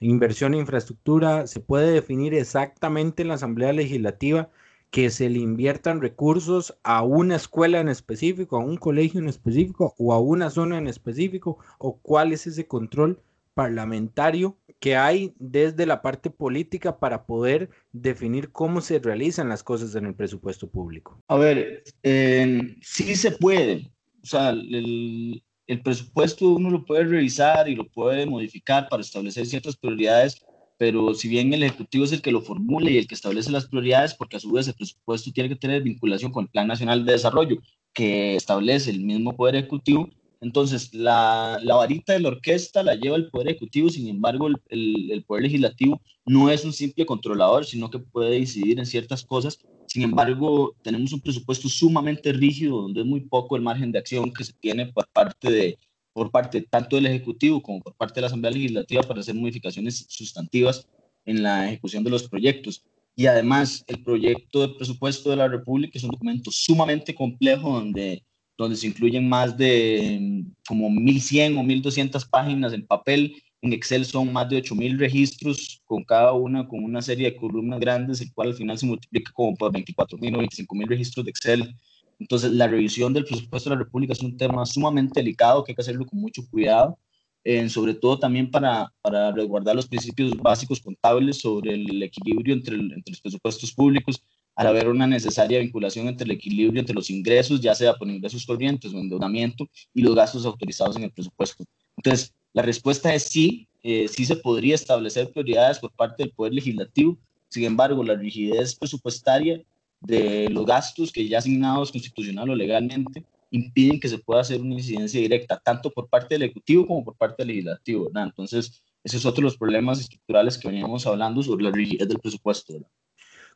inversión 0.00 0.54
en 0.54 0.60
infraestructura, 0.60 1.46
se 1.46 1.60
puede 1.60 1.92
definir 1.92 2.34
exactamente 2.34 3.22
en 3.22 3.28
la 3.28 3.34
Asamblea 3.34 3.72
Legislativa 3.72 4.50
que 4.90 5.10
se 5.10 5.30
le 5.30 5.38
inviertan 5.38 6.00
recursos 6.00 6.76
a 6.82 7.02
una 7.02 7.36
escuela 7.36 7.80
en 7.80 7.88
específico, 7.88 8.56
a 8.56 8.64
un 8.64 8.76
colegio 8.76 9.20
en 9.20 9.28
específico 9.28 9.94
o 9.98 10.12
a 10.12 10.18
una 10.18 10.50
zona 10.50 10.78
en 10.78 10.88
específico, 10.88 11.58
o 11.78 11.98
cuál 11.98 12.32
es 12.32 12.46
ese 12.46 12.66
control 12.66 13.20
parlamentario 13.54 14.56
que 14.80 14.96
hay 14.96 15.34
desde 15.38 15.86
la 15.86 16.02
parte 16.02 16.30
política 16.30 16.98
para 16.98 17.26
poder 17.26 17.70
definir 17.92 18.50
cómo 18.50 18.80
se 18.80 18.98
realizan 18.98 19.48
las 19.48 19.62
cosas 19.62 19.94
en 19.94 20.06
el 20.06 20.14
presupuesto 20.14 20.68
público. 20.68 21.22
A 21.28 21.36
ver, 21.36 21.84
sí 22.02 23.14
se 23.14 23.32
puede. 23.32 23.92
O 24.22 24.26
sea, 24.26 24.50
el, 24.50 25.42
el 25.70 25.82
presupuesto 25.82 26.48
uno 26.48 26.68
lo 26.68 26.84
puede 26.84 27.04
revisar 27.04 27.68
y 27.68 27.76
lo 27.76 27.86
puede 27.86 28.26
modificar 28.26 28.88
para 28.88 29.02
establecer 29.02 29.46
ciertas 29.46 29.76
prioridades, 29.76 30.42
pero 30.76 31.14
si 31.14 31.28
bien 31.28 31.54
el 31.54 31.62
Ejecutivo 31.62 32.04
es 32.04 32.10
el 32.10 32.22
que 32.22 32.32
lo 32.32 32.40
formule 32.40 32.90
y 32.90 32.98
el 32.98 33.06
que 33.06 33.14
establece 33.14 33.52
las 33.52 33.68
prioridades, 33.68 34.14
porque 34.14 34.36
a 34.36 34.40
su 34.40 34.50
vez 34.50 34.66
el 34.66 34.74
presupuesto 34.74 35.30
tiene 35.30 35.48
que 35.48 35.54
tener 35.54 35.82
vinculación 35.82 36.32
con 36.32 36.44
el 36.44 36.50
Plan 36.50 36.66
Nacional 36.66 37.04
de 37.06 37.12
Desarrollo 37.12 37.58
que 37.92 38.34
establece 38.34 38.90
el 38.90 38.98
mismo 38.98 39.36
Poder 39.36 39.54
Ejecutivo, 39.54 40.10
entonces 40.40 40.92
la, 40.92 41.60
la 41.62 41.76
varita 41.76 42.14
de 42.14 42.20
la 42.20 42.30
orquesta 42.30 42.82
la 42.82 42.96
lleva 42.96 43.14
el 43.14 43.30
Poder 43.30 43.50
Ejecutivo, 43.50 43.90
sin 43.90 44.08
embargo 44.08 44.48
el, 44.48 44.56
el, 44.70 45.12
el 45.12 45.22
Poder 45.22 45.44
Legislativo 45.44 46.00
no 46.26 46.50
es 46.50 46.64
un 46.64 46.72
simple 46.72 47.06
controlador, 47.06 47.64
sino 47.64 47.90
que 47.90 48.00
puede 48.00 48.40
decidir 48.40 48.80
en 48.80 48.86
ciertas 48.86 49.24
cosas 49.24 49.60
sin 49.92 50.04
embargo, 50.04 50.76
tenemos 50.82 51.12
un 51.12 51.20
presupuesto 51.20 51.68
sumamente 51.68 52.32
rígido, 52.32 52.82
donde 52.82 53.00
es 53.00 53.06
muy 53.06 53.22
poco 53.22 53.56
el 53.56 53.62
margen 53.62 53.90
de 53.90 53.98
acción 53.98 54.32
que 54.32 54.44
se 54.44 54.52
tiene 54.52 54.86
por 54.86 55.08
parte 55.08 55.50
de 55.50 55.78
por 56.12 56.30
parte 56.30 56.62
tanto 56.62 56.94
del 56.94 57.06
Ejecutivo 57.06 57.60
como 57.60 57.80
por 57.80 57.96
parte 57.96 58.14
de 58.14 58.20
la 58.20 58.26
Asamblea 58.28 58.52
Legislativa 58.52 59.02
para 59.02 59.18
hacer 59.18 59.34
modificaciones 59.34 60.06
sustantivas 60.08 60.86
en 61.24 61.42
la 61.42 61.66
ejecución 61.66 62.04
de 62.04 62.10
los 62.10 62.28
proyectos. 62.28 62.84
Y 63.16 63.26
además, 63.26 63.82
el 63.88 64.00
proyecto 64.04 64.60
de 64.60 64.74
presupuesto 64.74 65.28
de 65.30 65.36
la 65.36 65.48
República 65.48 65.98
es 65.98 66.04
un 66.04 66.10
documento 66.10 66.52
sumamente 66.52 67.12
complejo 67.12 67.72
donde, 67.72 68.22
donde 68.56 68.76
se 68.76 68.86
incluyen 68.86 69.28
más 69.28 69.56
de 69.56 70.44
como 70.68 70.88
1.100 70.88 71.58
o 71.58 71.62
1.200 71.64 72.30
páginas 72.30 72.72
en 72.74 72.86
papel 72.86 73.42
en 73.62 73.72
Excel 73.72 74.04
son 74.04 74.32
más 74.32 74.48
de 74.48 74.62
8.000 74.62 74.98
registros, 74.98 75.82
con 75.84 76.04
cada 76.04 76.32
una 76.32 76.66
con 76.66 76.82
una 76.82 77.02
serie 77.02 77.30
de 77.30 77.36
columnas 77.36 77.80
grandes, 77.80 78.20
el 78.20 78.32
cual 78.32 78.48
al 78.48 78.54
final 78.54 78.78
se 78.78 78.86
multiplica 78.86 79.32
como 79.32 79.54
por 79.56 79.72
24.000 79.72 80.36
o 80.36 80.40
25.000 80.40 80.88
registros 80.88 81.24
de 81.24 81.30
Excel. 81.30 81.76
Entonces, 82.18 82.52
la 82.52 82.68
revisión 82.68 83.12
del 83.12 83.24
presupuesto 83.24 83.70
de 83.70 83.76
la 83.76 83.82
República 83.82 84.12
es 84.12 84.20
un 84.20 84.36
tema 84.36 84.64
sumamente 84.66 85.20
delicado 85.20 85.64
que 85.64 85.72
hay 85.72 85.76
que 85.76 85.82
hacerlo 85.82 86.06
con 86.06 86.20
mucho 86.20 86.42
cuidado, 86.50 86.98
eh, 87.44 87.68
sobre 87.68 87.94
todo 87.94 88.18
también 88.18 88.50
para, 88.50 88.92
para 89.02 89.32
resguardar 89.32 89.76
los 89.76 89.88
principios 89.88 90.36
básicos 90.36 90.80
contables 90.80 91.38
sobre 91.38 91.74
el 91.74 92.02
equilibrio 92.02 92.54
entre, 92.54 92.76
entre 92.76 93.10
los 93.10 93.20
presupuestos 93.20 93.72
públicos, 93.72 94.22
al 94.54 94.66
haber 94.66 94.88
una 94.88 95.06
necesaria 95.06 95.60
vinculación 95.60 96.08
entre 96.08 96.24
el 96.24 96.32
equilibrio 96.32 96.80
entre 96.80 96.94
los 96.94 97.08
ingresos, 97.08 97.60
ya 97.60 97.74
sea 97.74 97.94
por 97.94 98.08
ingresos 98.08 98.44
corrientes 98.44 98.92
o 98.92 98.98
endeudamiento, 98.98 99.66
y 99.94 100.02
los 100.02 100.14
gastos 100.14 100.44
autorizados 100.44 100.96
en 100.96 101.04
el 101.04 101.12
presupuesto. 101.12 101.64
Entonces, 101.96 102.34
la 102.52 102.62
respuesta 102.62 103.14
es 103.14 103.24
sí, 103.24 103.68
eh, 103.82 104.08
sí 104.08 104.24
se 104.24 104.36
podría 104.36 104.74
establecer 104.74 105.30
prioridades 105.30 105.78
por 105.78 105.92
parte 105.92 106.22
del 106.22 106.32
Poder 106.32 106.54
Legislativo. 106.54 107.16
Sin 107.48 107.64
embargo, 107.64 108.02
la 108.04 108.14
rigidez 108.14 108.74
presupuestaria 108.74 109.62
de 110.00 110.48
los 110.50 110.66
gastos 110.66 111.12
que 111.12 111.28
ya 111.28 111.38
asignados 111.38 111.92
constitucional 111.92 112.50
o 112.50 112.54
legalmente 112.54 113.24
impiden 113.50 114.00
que 114.00 114.08
se 114.08 114.18
pueda 114.18 114.40
hacer 114.40 114.60
una 114.60 114.74
incidencia 114.74 115.20
directa, 115.20 115.60
tanto 115.62 115.90
por 115.90 116.08
parte 116.08 116.34
del 116.34 116.42
Ejecutivo 116.42 116.86
como 116.86 117.04
por 117.04 117.16
parte 117.16 117.36
del 117.38 117.48
Legislativo. 117.48 118.10
Entonces, 118.14 118.82
ese 119.02 119.16
es 119.16 119.24
otro 119.24 119.42
de 119.42 119.44
los 119.44 119.56
problemas 119.56 120.00
estructurales 120.00 120.58
que 120.58 120.68
veníamos 120.68 121.06
hablando 121.06 121.42
sobre 121.42 121.64
la 121.64 121.70
rigidez 121.70 122.08
del 122.08 122.18
presupuesto. 122.18 122.74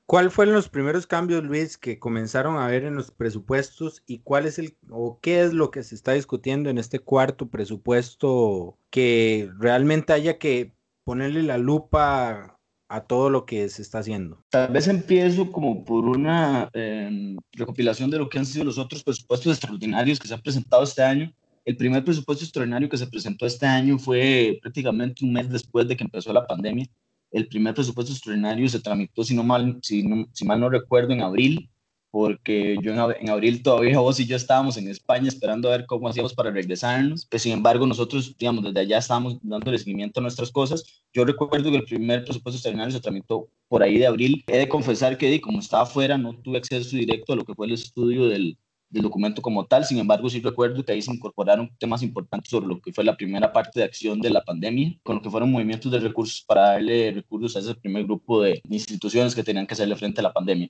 ¿Cuál 0.07 0.31
fueron 0.31 0.55
los 0.55 0.69
primeros 0.69 1.07
cambios, 1.07 1.45
Luis, 1.45 1.79
que 1.79 1.99
comenzaron 1.99 2.59
a 2.59 2.67
ver 2.67 2.85
en 2.85 2.95
los 2.95 3.11
presupuestos 3.11 4.03
y 4.07 4.19
cuál 4.19 4.45
es 4.45 4.59
el 4.59 4.77
o 4.91 5.19
qué 5.21 5.41
es 5.41 5.55
lo 5.55 5.71
que 5.71 5.83
se 5.83 5.95
está 5.95 6.13
discutiendo 6.13 6.69
en 6.69 6.77
este 6.77 6.99
cuarto 6.99 7.49
presupuesto 7.49 8.79
que 8.91 9.51
realmente 9.59 10.13
haya 10.13 10.39
que 10.39 10.75
ponerle 11.05 11.43
la 11.43 11.57
lupa 11.57 12.61
a 12.91 13.01
todo 13.07 13.31
lo 13.31 13.47
que 13.47 13.67
se 13.71 13.81
está 13.81 14.01
haciendo? 14.01 14.45
Tal 14.51 14.71
vez 14.71 14.89
empiezo 14.89 15.51
como 15.51 15.87
por 15.87 16.05
una 16.05 16.69
em, 16.75 17.39
recopilación 17.53 18.11
de 18.11 18.19
lo 18.19 18.29
que 18.29 18.39
han 18.39 18.47
sido 18.47 18.67
los 18.67 18.77
otros 18.77 19.03
presupuestos 19.03 19.53
extraordinarios 19.53 20.19
que 20.19 20.29
se 20.29 20.35
han 20.35 20.43
presentado 20.43 20.83
este 20.83 21.03
año. 21.03 21.33
El 21.65 21.79
primer 21.79 22.05
presupuesto 22.05 22.45
extraordinario 22.45 22.91
que 22.91 22.99
se 22.99 23.07
presentó 23.07 23.47
este 23.47 23.65
año 23.65 23.99
fue 23.99 24.59
prácticamente 24.61 25.25
un 25.25 25.33
mes 25.33 25.49
después 25.49 25.89
de 25.89 25.97
que 25.97 26.05
empezó 26.05 26.31
la 26.31 26.47
pandemia 26.47 26.87
el 27.35 27.49
primer 27.49 27.75
presupuesto 27.75 28.13
extraordinario 28.13 28.69
se 28.69 28.81
tramitó, 28.81 29.25
si, 29.25 29.35
no 29.35 29.43
mal, 29.43 29.79
si, 29.83 30.05
si 30.33 30.45
mal 30.45 30.61
no 30.61 30.71
recuerdo, 30.71 31.13
en 31.13 31.21
abril, 31.21 31.69
porque 32.13 32.77
yo 32.81 32.93
en, 32.93 33.29
abril 33.29 33.61
todavía 33.61 33.99
vos 33.99 34.21
y 34.21 34.27
yo 34.27 34.37
estábamos 34.37 34.77
en 34.77 34.87
España 34.87 35.27
esperando 35.27 35.67
a 35.67 35.73
ver 35.73 35.85
cómo 35.85 36.09
hacíamos 36.09 36.33
para 36.33 36.53
regresarnos. 36.53 37.27
Pues, 37.27 37.43
sin 37.43 37.53
embargo, 37.53 37.89
nosotros, 37.89 38.37
digamos, 38.39 38.63
desde 38.63 38.79
allá 38.79 38.99
estábamos 38.99 39.37
dando 39.43 39.77
seguimiento 39.77 40.21
a 40.21 40.23
nuestras 40.23 40.53
cosas. 40.53 40.85
Yo 41.13 41.25
recuerdo 41.25 41.73
que 41.73 41.79
el 41.79 41.85
primer 41.85 42.25
presupuesto 42.25 42.57
extraordinario 42.57 42.93
se 42.93 43.01
tramitó 43.01 43.49
por 43.67 43.83
ahí 43.83 43.99
de 43.99 44.07
abril. 44.07 44.45
He 44.47 44.59
de 44.59 44.69
confesar 44.69 45.19
que, 45.19 45.41
como 45.41 45.59
estaba 45.59 45.83
afuera, 45.83 46.17
no 46.17 46.39
tuve 46.39 46.59
acceso 46.59 46.97
directo 46.97 47.33
a 47.33 47.37
lo 47.37 47.45
que 47.45 47.55
fue 47.55 47.67
el 47.67 47.73
estudio 47.73 48.29
del, 48.29 48.57
del 48.95 49.03
documento 49.03 49.43
como 49.43 49.67
tal. 49.67 49.85
Sin 49.85 49.99
embargo, 49.99 50.31
sí 50.31 50.41
recuerdo 50.41 50.85
que 50.85 50.93
ahí 50.93 51.03
se 51.03 51.13
incorporaron 51.13 51.71
temas 51.79 52.03
importantes 52.03 52.51
sobre 52.51 52.69
lo 52.69 52.81
que 52.81 52.93
fue 52.93 53.05
la 53.05 53.17
primera 53.17 53.53
parte 53.53 53.81
de 53.81 53.85
acción 53.85 54.21
de 54.21 54.31
la 54.31 54.43
pandemia, 54.43 54.97
con 55.03 55.17
lo 55.17 55.23
que 55.23 55.31
fueron 55.31 55.51
movimientos 55.51 55.91
de 55.91 55.99
recursos 55.99 56.45
para 56.47 56.73
darle 56.73 57.13
recursos 57.13 57.57
a 57.57 57.59
ese 57.59 57.75
primer 57.75 58.05
grupo 58.05 58.41
de 58.43 58.63
instituciones 58.71 59.35
que 59.35 59.43
tenían 59.43 59.67
que 59.67 59.75
hacerle 59.75 59.97
frente 59.97 60.21
a 60.21 60.23
la 60.23 60.33
pandemia. 60.33 60.69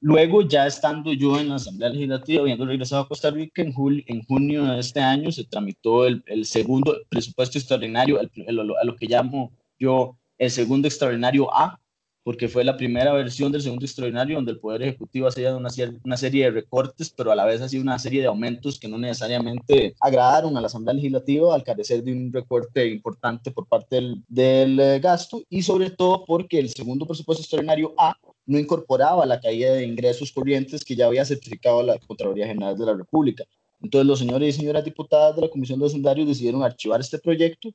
Luego, 0.00 0.42
ya 0.42 0.66
estando 0.66 1.12
yo 1.12 1.38
en 1.38 1.48
la 1.48 1.56
Asamblea 1.56 1.90
Legislativa, 1.90 2.42
habiendo 2.42 2.64
regresado 2.64 3.02
a 3.02 3.08
Costa 3.08 3.30
Rica, 3.30 3.62
en, 3.62 3.72
julio, 3.72 4.04
en 4.06 4.22
junio 4.22 4.64
de 4.64 4.78
este 4.78 5.00
año 5.00 5.32
se 5.32 5.44
tramitó 5.44 6.06
el, 6.06 6.22
el 6.26 6.44
segundo 6.44 6.96
presupuesto 7.08 7.58
extraordinario, 7.58 8.20
a 8.20 8.84
lo 8.84 8.96
que 8.96 9.06
llamo 9.06 9.52
yo 9.78 10.16
el 10.38 10.50
segundo 10.50 10.86
extraordinario 10.86 11.52
A, 11.54 11.80
porque 12.24 12.48
fue 12.48 12.64
la 12.64 12.76
primera 12.76 13.12
versión 13.12 13.52
del 13.52 13.60
segundo 13.60 13.84
extraordinario 13.84 14.36
donde 14.36 14.52
el 14.52 14.58
Poder 14.58 14.82
Ejecutivo 14.82 15.28
hacía 15.28 15.54
una, 15.54 15.68
una 16.04 16.16
serie 16.16 16.46
de 16.46 16.50
recortes, 16.52 17.10
pero 17.10 17.30
a 17.30 17.36
la 17.36 17.44
vez 17.44 17.60
hacía 17.60 17.82
una 17.82 17.98
serie 17.98 18.22
de 18.22 18.26
aumentos 18.26 18.80
que 18.80 18.88
no 18.88 18.96
necesariamente 18.96 19.94
agradaron 20.00 20.56
a 20.56 20.62
la 20.62 20.68
Asamblea 20.68 20.94
Legislativa 20.94 21.54
al 21.54 21.62
carecer 21.62 22.02
de 22.02 22.12
un 22.12 22.32
recorte 22.32 22.88
importante 22.88 23.50
por 23.50 23.66
parte 23.66 23.96
del, 23.96 24.24
del 24.26 24.80
eh, 24.80 25.00
gasto 25.00 25.42
y 25.50 25.62
sobre 25.62 25.90
todo 25.90 26.24
porque 26.24 26.58
el 26.58 26.70
segundo 26.70 27.06
presupuesto 27.06 27.42
extraordinario 27.42 27.92
A 27.98 28.16
no 28.46 28.58
incorporaba 28.58 29.26
la 29.26 29.38
caída 29.38 29.74
de 29.74 29.84
ingresos 29.84 30.32
corrientes 30.32 30.82
que 30.82 30.96
ya 30.96 31.06
había 31.06 31.26
certificado 31.26 31.82
la 31.82 31.98
Contraloría 31.98 32.46
General 32.46 32.76
de 32.76 32.86
la 32.86 32.94
República. 32.94 33.44
Entonces 33.82 34.06
los 34.06 34.18
señores 34.18 34.54
y 34.54 34.60
señoras 34.60 34.84
diputadas 34.84 35.36
de 35.36 35.42
la 35.42 35.48
Comisión 35.48 35.78
de 35.78 35.86
Hacendarios 35.86 36.26
decidieron 36.26 36.62
archivar 36.62 37.02
este 37.02 37.18
proyecto 37.18 37.68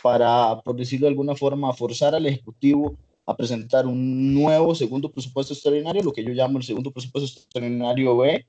para, 0.00 0.60
por 0.62 0.76
decirlo 0.76 1.06
de 1.06 1.10
alguna 1.10 1.34
forma, 1.34 1.72
forzar 1.72 2.14
al 2.14 2.26
Ejecutivo 2.26 2.96
a 3.26 3.36
presentar 3.36 3.86
un 3.86 4.32
nuevo 4.32 4.74
segundo 4.74 5.10
presupuesto 5.10 5.52
extraordinario, 5.52 6.02
lo 6.02 6.12
que 6.12 6.24
yo 6.24 6.30
llamo 6.30 6.58
el 6.58 6.64
segundo 6.64 6.92
presupuesto 6.92 7.40
extraordinario 7.40 8.16
B, 8.16 8.46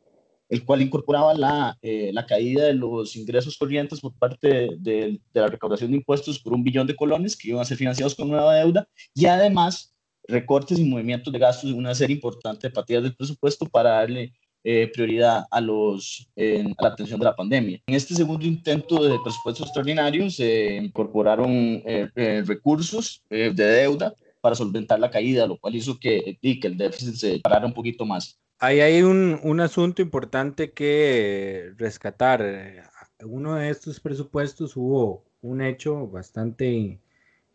el 0.50 0.64
cual 0.64 0.84
incorporaba 0.84 1.34
la, 1.34 1.78
eh, 1.82 2.12
la 2.14 2.26
caída 2.26 2.66
de 2.66 2.76
los 2.76 3.16
ingresos 3.16 3.58
corrientes 3.58 4.00
por 4.00 4.14
parte 4.14 4.48
de, 4.48 5.20
de, 5.34 5.42
la 5.42 5.48
recaudación 5.48 5.92
de 5.92 5.98
impuestos 5.98 6.40
por 6.40 6.54
un 6.54 6.64
billón 6.64 6.88
de 6.88 6.96
colones 6.96 7.36
que 7.36 7.50
iban 7.50 7.62
a 7.62 7.66
ser 7.66 7.78
financiados 7.78 8.16
con 8.16 8.30
nueva 8.30 8.56
deuda 8.56 8.88
y 9.14 9.26
además 9.26 9.94
recortes 10.28 10.80
y 10.80 10.86
movimientos 10.86 11.34
de 11.34 11.40
gastos 11.40 11.72
en 11.72 11.78
una 11.78 11.96
serie 11.96 12.16
importante 12.16 12.68
de 12.68 12.74
partidas 12.74 13.04
del 13.04 13.16
presupuesto 13.16 13.66
para 13.66 13.92
darle 13.92 14.34
eh, 14.64 14.90
prioridad 14.94 15.46
a, 15.50 15.60
los, 15.60 16.30
a 16.38 16.84
la 16.84 16.90
atención 16.90 17.20
de 17.20 17.26
la 17.26 17.36
pandemia. 17.36 17.82
En 17.88 17.96
este 17.96 18.14
segundo 18.14 18.46
intento 18.46 19.04
de 19.04 19.18
presupuesto 19.24 19.64
extraordinario 19.64 20.30
se 20.30 20.76
incorporaron 20.76 21.82
eh, 21.86 22.44
recursos 22.46 23.24
de 23.30 23.52
deuda 23.54 24.14
para 24.48 24.56
solventar 24.56 24.98
la 24.98 25.12
caída, 25.12 25.46
lo 25.46 25.58
cual 25.58 25.76
hizo 25.76 26.00
que, 26.00 26.40
que 26.42 26.68
el 26.68 26.78
déficit 26.78 27.16
se 27.16 27.40
parara 27.42 27.66
un 27.66 27.74
poquito 27.74 28.06
más. 28.06 28.40
Ahí 28.60 28.80
hay 28.80 29.02
un, 29.02 29.38
un 29.44 29.60
asunto 29.60 30.02
importante 30.02 30.72
que 30.72 31.74
rescatar. 31.76 32.90
Uno 33.26 33.56
de 33.56 33.70
estos 33.70 34.00
presupuestos 34.00 34.78
hubo 34.78 35.26
un 35.42 35.62
hecho 35.62 36.08
bastante 36.08 37.02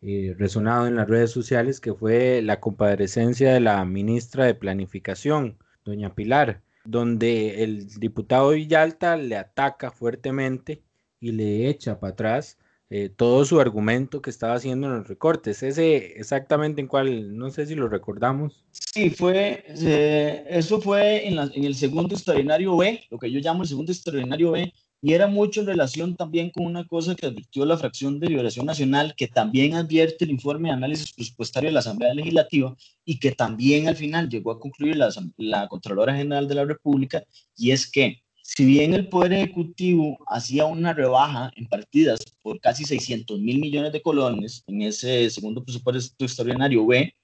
eh, 0.03 0.35
resonado 0.37 0.85
en 0.85 0.97
las 0.97 1.09
redes 1.09 1.31
sociales 1.31 1.79
que 1.79 1.95
fue 1.95 2.43
la 2.43 2.59
compadrecencia 2.59 3.51
de 3.51 3.59
la 3.59 3.83
ministra 3.85 4.45
de 4.45 4.53
Planificación, 4.53 5.57
doña 5.83 6.13
Pilar, 6.13 6.61
donde 6.85 7.63
el 7.63 7.87
diputado 7.99 8.51
Villalta 8.51 9.17
le 9.17 9.35
ataca 9.35 9.89
fuertemente 9.89 10.83
y 11.19 11.31
le 11.31 11.69
echa 11.69 11.99
para 11.99 12.13
atrás 12.13 12.59
eh, 12.89 13.09
todo 13.09 13.43
su 13.45 13.59
argumento 13.59 14.21
que 14.21 14.29
estaba 14.29 14.55
haciendo 14.55 14.87
en 14.87 14.97
los 14.97 15.07
recortes. 15.07 15.63
Ese 15.63 16.13
exactamente 16.19 16.81
en 16.81 16.87
cuál, 16.87 17.35
no 17.35 17.49
sé 17.49 17.65
si 17.65 17.75
lo 17.75 17.87
recordamos. 17.87 18.63
Sí, 18.71 19.09
fue, 19.09 19.63
eh, 19.67 20.45
eso 20.49 20.79
fue 20.79 21.27
en, 21.27 21.39
en, 21.39 21.63
el 21.63 21.75
segundo 21.75 22.13
extraordinario 22.13 22.77
B, 22.77 23.01
lo 23.09 23.17
que 23.17 23.31
yo 23.31 23.39
llamo 23.39 23.63
el 23.63 23.69
segundo 23.69 23.91
extraordinario 23.91 24.51
B, 24.51 24.71
y 25.03 25.11
era 25.11 25.27
mucho 25.27 25.59
en 25.59 25.67
relación 25.67 26.15
también 26.15 26.49
con 26.49 26.65
una 26.65 26.87
cosa 26.87 27.13
que 27.13 27.25
advirtió 27.25 27.65
la 27.65 27.77
fracción 27.77 28.21
de 28.21 28.27
Liberación 28.27 28.65
Nacional, 28.65 29.15
que 29.17 29.27
también 29.27 29.75
advierte 29.75 30.23
el 30.23 30.31
informe 30.31 30.69
de 30.69 30.75
análisis 30.75 31.11
presupuestario 31.11 31.67
de 31.67 31.73
la 31.73 31.81
Asamblea 31.81 32.13
Legislativa 32.13 32.73
y 33.03 33.19
que 33.19 33.33
también 33.33 33.89
al 33.89 33.97
final 33.97 34.29
llegó 34.29 34.51
a 34.51 34.61
concluir 34.61 34.95
la, 34.95 35.09
la 35.35 35.67
Contralora 35.67 36.15
General 36.15 36.47
de 36.47 36.55
la 36.55 36.63
República, 36.63 37.21
y 37.57 37.71
es 37.71 37.91
que 37.91 38.22
si 38.43 38.65
bien 38.65 38.93
el 38.93 39.07
Poder 39.07 39.33
Ejecutivo 39.33 40.19
hacía 40.27 40.65
una 40.65 40.93
rebaja 40.93 41.51
en 41.55 41.65
partidas 41.65 42.19
por 42.41 42.59
casi 42.59 42.83
600 42.83 43.39
mil 43.39 43.59
millones 43.59 43.93
de 43.93 44.01
colones 44.01 44.63
en 44.67 44.81
ese 44.81 45.29
segundo 45.29 45.63
presupuesto 45.63 46.25
extraordinario 46.25 46.85
B, 46.85 47.15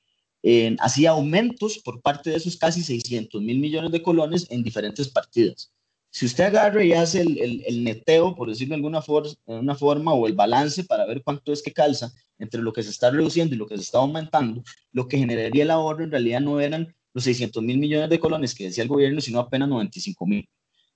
hacía 0.80 1.12
aumentos 1.12 1.80
por 1.80 2.02
parte 2.02 2.30
de 2.30 2.38
esos 2.38 2.56
casi 2.56 2.82
600 2.82 3.42
mil 3.42 3.60
millones 3.60 3.92
de 3.92 4.02
colones 4.02 4.48
en 4.50 4.64
diferentes 4.64 5.10
partidas. 5.10 5.72
Si 6.10 6.26
usted 6.26 6.46
agarra 6.46 6.84
y 6.84 6.94
hace 6.94 7.22
el, 7.22 7.64
el, 7.68 7.84
neteo, 7.84 8.34
por 8.34 8.50
decirlo 8.50 8.72
de 8.72 8.76
alguna 8.78 9.02
for 9.02 9.28
una 9.46 9.76
forma, 9.76 10.14
o 10.14 10.26
el 10.26 10.34
balance 10.34 10.86
para 10.86 11.06
ver 11.06 11.22
cuánto 11.22 11.52
es 11.52 11.62
que 11.62 11.74
calza 11.74 12.12
entre 12.40 12.62
lo 12.62 12.72
que 12.72 12.82
se 12.82 12.90
está 12.92 13.12
reduciendo 13.12 13.54
y 13.54 13.58
lo 13.58 13.68
que 13.68 13.76
se 13.76 13.84
está 13.84 14.00
aumentando, 14.00 14.64
lo 14.94 15.08
que 15.08 15.18
generaría 15.18 15.64
el 15.64 15.72
ahorro 15.72 16.04
en 16.06 16.12
realidad 16.12 16.40
no 16.40 16.62
eran 16.62 16.96
los 17.14 17.26
600 17.26 17.62
mil 17.62 17.78
millones 17.78 18.10
de 18.10 18.20
colones 18.20 18.56
que 18.56 18.64
decía 18.66 18.84
el 18.84 18.90
gobierno, 18.90 19.20
sino 19.20 19.40
apenas 19.40 19.68
95 19.68 20.26
mil. 20.26 20.50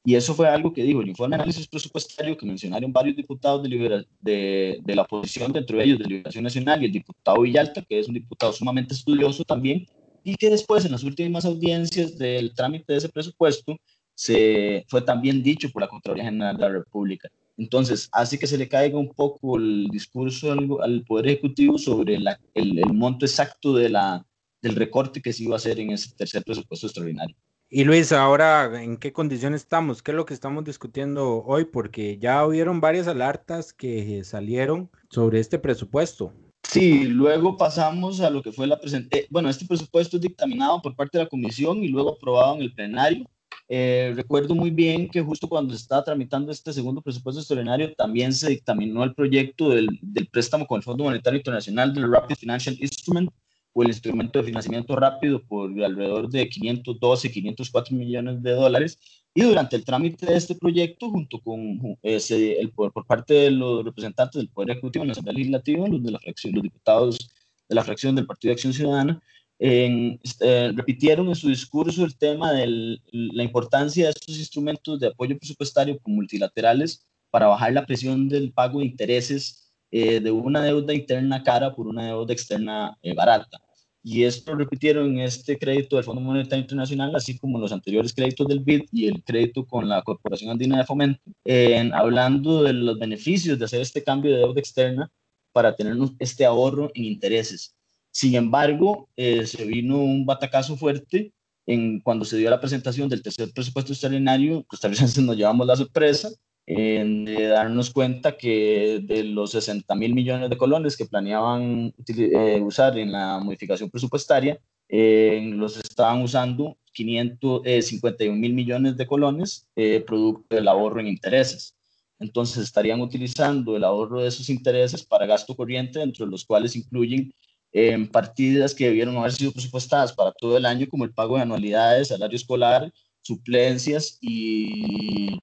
Y 0.06 0.16
eso 0.16 0.34
fue 0.34 0.50
algo 0.50 0.74
que 0.74 0.84
dijo 0.84 1.02
el 1.02 1.10
informe 1.10 1.38
de 1.38 1.44
análisis 1.44 1.68
presupuestario 1.68 2.38
que 2.38 2.46
mencionaron 2.46 2.92
varios 2.92 3.16
diputados 3.16 3.64
de, 3.64 4.06
de, 4.20 4.80
de, 4.84 4.96
la 4.96 5.04
oposición, 5.04 5.54
dentro 5.54 5.78
de 5.78 5.86
ellos 5.86 6.00
de 6.00 6.06
Liberación 6.06 6.44
Nacional 6.44 6.82
y 6.82 6.86
el 6.88 6.92
diputado 6.92 7.42
Villalta, 7.42 7.82
que 7.82 8.00
es 8.00 8.08
un 8.10 8.16
diputado 8.16 8.52
sumamente 8.52 8.94
estudioso 8.94 9.46
también, 9.46 9.86
y 10.24 10.36
que 10.36 10.50
después 10.50 10.84
en 10.84 10.92
las 10.92 11.04
últimas 11.04 11.46
audiencias 11.46 12.18
del 12.18 12.54
trámite 12.54 12.92
de 12.92 13.00
ese 13.00 13.10
presupuesto 13.10 13.78
se 14.14 14.86
fue 14.90 15.02
también 15.02 15.42
dicho 15.42 15.70
por 15.72 15.82
la 15.82 15.88
Contraloría 15.88 16.26
General 16.26 16.56
de 16.58 16.62
la 16.62 16.70
República. 16.70 17.30
Entonces, 17.58 18.10
hace 18.12 18.38
que 18.38 18.48
se 18.48 18.58
le 18.58 18.68
caiga 18.68 18.98
un 18.98 19.14
poco 19.14 19.58
el 19.58 19.88
discurso 19.90 20.52
al, 20.52 20.68
al 20.82 21.04
Poder 21.06 21.28
Ejecutivo 21.28 21.78
sobre 21.78 22.20
la, 22.20 22.40
el, 22.54 22.78
el 22.78 22.94
monto 22.94 23.26
exacto 23.26 23.74
de 23.74 23.90
la, 23.90 24.26
del 24.62 24.76
recorte 24.76 25.22
que 25.22 25.32
se 25.32 25.44
iba 25.44 25.56
a 25.56 25.58
hacer 25.58 25.80
en 25.80 25.92
ese 25.92 26.14
tercer 26.16 26.44
presupuesto 26.44 26.88
extraordinario. 26.88 27.36
Y 27.76 27.86
Luis, 27.86 28.12
ahora, 28.12 28.84
¿en 28.84 28.98
qué 28.98 29.12
condiciones 29.12 29.62
estamos? 29.62 30.04
¿Qué 30.04 30.12
es 30.12 30.16
lo 30.16 30.28
que 30.28 30.36
estamos 30.36 30.64
discutiendo 30.64 31.44
hoy? 31.44 31.66
Porque 31.66 32.20
ya 32.20 32.46
hubieron 32.46 32.80
varias 32.82 33.08
alertas 33.08 33.74
que 33.74 34.24
salieron 34.24 34.92
sobre 35.10 35.40
este 35.40 35.58
presupuesto. 35.58 36.32
Sí, 36.62 37.06
luego 37.06 37.58
pasamos 37.58 38.22
a 38.22 38.30
lo 38.30 38.44
que 38.44 38.52
fue 38.52 38.68
la 38.68 38.80
presentación. 38.80 39.26
Bueno, 39.32 39.50
este 39.50 39.66
presupuesto 39.66 40.18
es 40.18 40.22
dictaminado 40.22 40.84
por 40.84 40.96
parte 40.96 41.18
de 41.18 41.24
la 41.24 41.30
comisión 41.32 41.84
y 41.84 41.88
luego 41.88 42.12
aprobado 42.12 42.58
en 42.58 42.62
el 42.62 42.76
plenario. 42.76 43.26
Eh, 43.68 44.14
recuerdo 44.16 44.54
muy 44.54 44.70
bien 44.70 45.10
que 45.10 45.24
justo 45.24 45.50
cuando 45.50 45.74
se 45.74 45.82
estaba 45.82 46.04
tramitando 46.04 46.52
este 46.52 46.74
segundo 46.74 47.02
presupuesto 47.02 47.42
extraordinario, 47.42 47.92
también 47.96 48.34
se 48.34 48.50
dictaminó 48.50 49.04
el 49.04 49.16
proyecto 49.16 49.70
del, 49.70 49.88
del 50.00 50.28
préstamo 50.28 50.68
con 50.68 50.78
el 50.78 50.84
Fondo 50.84 51.06
Monetario 51.06 51.38
Internacional 51.38 51.92
del 51.92 52.12
Rapid 52.12 52.36
Financial 52.36 52.78
Instrument, 52.80 53.32
o 53.74 53.84
el 53.84 53.90
instrumento 53.90 54.40
de 54.40 54.46
financiamiento 54.46 54.96
rápido 54.96 55.44
por 55.44 55.72
alrededor 55.84 56.30
de 56.30 56.48
512, 56.48 57.32
504 57.32 57.96
millones 57.96 58.42
de 58.44 58.52
dólares. 58.52 59.00
Y 59.34 59.42
durante 59.42 59.76
el 59.76 59.84
trámite 59.84 60.28
de 60.28 60.38
este 60.38 60.56
proyecto, 60.56 61.10
junto 61.10 61.40
con 61.40 61.98
ese, 62.04 62.60
el, 62.60 62.72
por, 62.72 62.94
por, 62.94 63.06
parte 63.06 63.34
de 63.34 63.52
los 63.52 63.84
representantes 63.84 64.40
del 64.40 64.50
Poder 64.50 64.72
Ejecutivo 64.72 65.04
en 65.04 65.08
la 65.08 65.14
Asamblea 65.14 65.34
Legislativa, 65.34 65.88
los, 65.88 66.04
de 66.04 66.12
la 66.12 66.20
fracción, 66.20 66.54
los 66.54 66.64
diputados 66.64 67.30
de 67.68 67.76
la 67.76 67.84
fracción 67.84 68.16
del 68.16 68.28
Partido 68.28 68.50
de 68.50 68.54
Acción 68.54 68.74
Ciudadana, 68.74 69.22
en, 69.60 70.20
eh, 70.42 70.72
repitieron 70.76 71.30
en 71.30 71.36
su 71.36 71.48
discurso 71.48 72.04
el 72.06 72.18
tema 72.18 72.52
de 72.52 73.00
la 73.12 73.44
importancia 73.44 74.06
de 74.06 74.10
estos 74.12 74.38
instrumentos 74.38 75.00
de 75.00 75.08
apoyo 75.08 75.38
presupuestario 75.38 76.00
multilaterales 76.06 77.06
para 77.30 77.48
bajar 77.48 77.74
la 77.74 77.86
presión 77.86 78.30
del 78.30 78.52
pago 78.52 78.80
de 78.80 78.86
intereses 78.86 79.74
eh, 79.90 80.20
de 80.20 80.32
una 80.32 80.62
deuda 80.62 80.94
interna 80.94 81.44
cara 81.44 81.74
por 81.76 81.88
una 81.88 82.08
deuda 82.08 82.34
externa 82.34 82.98
eh, 83.02 83.14
barata. 83.14 83.60
Y 84.04 84.26
esto 84.26 84.54
repitieron 84.54 85.12
en 85.12 85.22
este 85.22 85.58
crédito 85.58 85.96
del 85.96 86.04
Fondo 86.04 86.22
Monetario 86.22 86.62
Internacional, 86.62 87.16
así 87.16 87.38
como 87.38 87.58
los 87.58 87.72
anteriores 87.72 88.14
créditos 88.14 88.48
del 88.48 88.60
BID 88.60 88.84
y 88.92 89.08
el 89.08 89.24
crédito 89.24 89.66
con 89.66 89.88
la 89.88 90.02
Corporación 90.02 90.52
Andina 90.52 90.78
de 90.78 90.86
Fomento, 90.86 91.22
en, 91.46 91.94
hablando 91.94 92.64
de 92.64 92.74
los 92.74 93.00
beneficios 93.00 93.58
de 93.58 93.66
hacer 93.66 93.82
este 93.82 94.04
cambio 94.04 94.32
de 94.32 94.40
deuda 94.40 94.60
externa 94.60 95.10
para 95.54 95.76
tener 95.76 95.96
este 96.20 96.46
ahorro 96.46 96.92
en 96.96 97.06
intereses. 97.06 97.76
Sin 98.12 98.36
embargo, 98.36 99.10
eh, 99.16 99.46
se 99.46 99.66
vino 99.66 99.98
un 99.98 100.26
batacazo 100.26 100.76
fuerte 100.76 101.34
en, 101.66 102.02
cuando 102.02 102.26
se 102.26 102.38
dio 102.38 102.50
la 102.50 102.60
presentación 102.60 103.08
del 103.08 103.24
tercer 103.24 103.52
presupuesto 103.54 103.94
extraordinario, 103.94 104.66
costarricenses 104.66 105.24
nos 105.24 105.38
llevamos 105.38 105.66
la 105.66 105.78
sorpresa 105.78 106.30
en, 106.66 107.26
de 107.26 107.48
darnos 107.48 107.92
cuenta 107.92 108.38
que 108.38 109.02
de 109.04 109.24
los 109.24 109.52
60 109.52 109.94
mil 109.96 110.14
millones 110.14 110.50
de 110.50 110.58
colones 110.58 110.98
que 110.98 111.06
planeaban 111.06 111.94
eh, 112.08 112.62
usar 112.62 112.98
en 112.98 113.12
la 113.12 113.40
modificación 113.40 113.90
presupuestaria, 113.90 114.60
eh, 114.90 115.42
los 115.54 115.78
estaban 115.78 116.22
usando 116.22 116.78
551 116.94 118.38
mil 118.38 118.54
millones 118.54 118.98
de 118.98 119.08
colones 119.08 119.68
producto 120.06 120.56
del 120.56 120.68
ahorro 120.68 121.00
en 121.00 121.08
intereses. 121.08 121.76
Entonces 122.20 122.64
estarían 122.64 123.02
utilizando 123.02 123.76
el 123.76 123.84
ahorro 123.84 124.22
de 124.22 124.30
esos 124.30 124.50
intereses 124.50 125.04
para 125.04 125.26
gasto 125.26 125.56
corriente, 125.56 126.02
entre 126.02 126.26
los 126.26 126.46
cuales 126.46 126.76
incluyen 126.76 127.34
eh, 127.74 128.08
partidas 128.12 128.76
que 128.76 128.86
debieron 128.86 129.18
haber 129.18 129.32
sido 129.32 129.52
presupuestadas 129.52 130.14
para 130.14 130.32
todo 130.32 130.58
el 130.58 130.66
año, 130.66 130.88
como 130.88 131.06
el 131.06 131.14
pago 131.14 131.36
de 131.36 131.42
anualidades, 131.42 132.10
salario 132.10 132.36
escolar, 132.36 132.94
suplencias 133.22 134.20
y, 134.22 135.40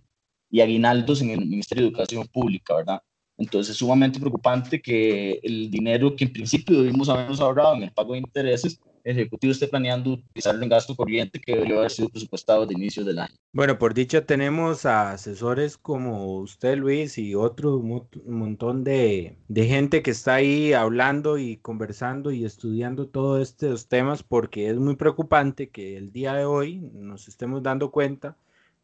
y 0.50 0.60
aguinaldos 0.60 1.22
en 1.22 1.30
el 1.30 1.40
Ministerio 1.40 1.84
de 1.84 1.88
Educación 1.90 2.26
Pública, 2.26 2.74
¿verdad? 2.74 3.02
Entonces 3.38 3.72
es 3.72 3.78
sumamente 3.78 4.20
preocupante 4.20 4.82
que 4.82 5.40
el 5.42 5.70
dinero 5.70 6.14
que 6.14 6.24
en 6.24 6.32
principio 6.32 6.82
debimos 6.82 7.08
habernos 7.08 7.40
ahorrado 7.40 7.76
en 7.76 7.84
el 7.84 7.92
pago 7.92 8.12
de 8.12 8.18
intereses 8.18 8.78
el 9.04 9.18
Ejecutivo 9.18 9.52
esté 9.52 9.66
planeando 9.66 10.10
utilizarlo 10.10 10.62
en 10.62 10.68
gasto 10.68 10.94
corriente 10.94 11.40
que 11.40 11.52
debería 11.52 11.78
haber 11.78 11.90
sido 11.90 12.08
presupuestado 12.08 12.66
de 12.66 12.74
inicio 12.74 13.04
del 13.04 13.18
año. 13.18 13.34
Bueno, 13.52 13.78
por 13.78 13.94
dicha 13.94 14.24
tenemos 14.24 14.86
a 14.86 15.12
asesores 15.12 15.76
como 15.76 16.38
usted, 16.38 16.76
Luis, 16.76 17.18
y 17.18 17.34
otro 17.34 17.76
un 17.76 18.08
montón 18.26 18.84
de, 18.84 19.36
de 19.48 19.66
gente 19.66 20.02
que 20.02 20.10
está 20.10 20.34
ahí 20.34 20.72
hablando 20.72 21.38
y 21.38 21.56
conversando 21.56 22.30
y 22.30 22.44
estudiando 22.44 23.08
todos 23.08 23.40
estos 23.40 23.88
temas 23.88 24.22
porque 24.22 24.68
es 24.68 24.76
muy 24.76 24.96
preocupante 24.96 25.70
que 25.70 25.96
el 25.96 26.12
día 26.12 26.34
de 26.34 26.44
hoy 26.44 26.80
nos 26.92 27.28
estemos 27.28 27.62
dando 27.62 27.90
cuenta 27.90 28.36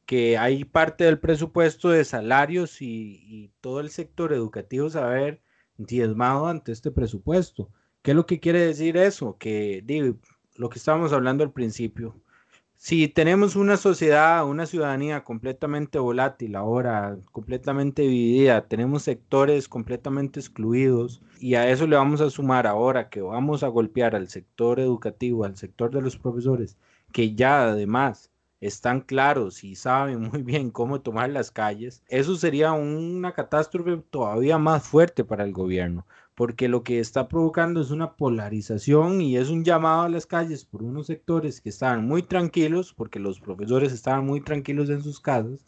que 0.06 0.38
hay 0.38 0.64
parte 0.64 1.04
del 1.04 1.18
presupuesto 1.18 1.90
de 1.90 2.04
salarios 2.04 2.80
y, 2.80 3.50
todo 3.60 3.80
el 3.80 3.90
sector 3.90 4.32
educativo 4.32 4.88
saber 4.88 5.42
diezmado 5.76 6.46
ante 6.46 6.72
este 6.72 6.90
presupuesto. 6.92 7.68
¿Qué 8.02 8.12
es 8.12 8.16
lo 8.16 8.26
que 8.26 8.40
quiere 8.40 8.60
decir 8.60 8.96
eso? 8.96 9.36
Que 9.38 9.84
lo 10.54 10.68
que 10.70 10.78
estábamos 10.78 11.12
hablando 11.12 11.42
al 11.44 11.52
principio. 11.52 12.14
Si 12.76 13.08
tenemos 13.08 13.56
una 13.56 13.76
sociedad, 13.76 14.46
una 14.46 14.66
ciudadanía 14.66 15.24
completamente 15.24 15.98
volátil 15.98 16.54
ahora, 16.56 17.18
completamente 17.32 18.02
dividida, 18.02 18.68
tenemos 18.68 19.02
sectores 19.02 19.66
completamente 19.66 20.38
excluidos 20.40 21.22
y 21.40 21.54
a 21.54 21.68
eso 21.70 21.86
le 21.86 21.96
vamos 21.96 22.20
a 22.20 22.30
sumar 22.30 22.66
ahora 22.66 23.08
que 23.08 23.22
vamos 23.22 23.62
a 23.62 23.68
golpear 23.68 24.14
al 24.14 24.28
sector 24.28 24.78
educativo, 24.78 25.44
al 25.44 25.56
sector 25.56 25.90
de 25.90 26.02
los 26.02 26.16
profesores, 26.18 26.76
que 27.12 27.34
ya 27.34 27.64
además 27.64 28.30
están 28.60 29.00
claros 29.00 29.64
y 29.64 29.74
saben 29.76 30.20
muy 30.32 30.42
bien 30.42 30.70
cómo 30.70 31.00
tomar 31.00 31.30
las 31.30 31.50
calles, 31.50 32.02
eso 32.08 32.36
sería 32.36 32.72
una 32.72 33.32
catástrofe 33.32 33.98
todavía 34.10 34.58
más 34.58 34.86
fuerte 34.86 35.24
para 35.24 35.44
el 35.44 35.52
gobierno, 35.52 36.06
porque 36.34 36.68
lo 36.68 36.82
que 36.82 36.98
está 37.00 37.28
provocando 37.28 37.80
es 37.80 37.90
una 37.90 38.16
polarización 38.16 39.20
y 39.20 39.36
es 39.36 39.50
un 39.50 39.64
llamado 39.64 40.02
a 40.02 40.08
las 40.08 40.26
calles 40.26 40.64
por 40.64 40.82
unos 40.82 41.06
sectores 41.06 41.60
que 41.60 41.68
estaban 41.68 42.06
muy 42.06 42.22
tranquilos, 42.22 42.92
porque 42.94 43.18
los 43.18 43.40
profesores 43.40 43.92
estaban 43.92 44.26
muy 44.26 44.40
tranquilos 44.40 44.90
en 44.90 45.02
sus 45.02 45.20
casas, 45.20 45.64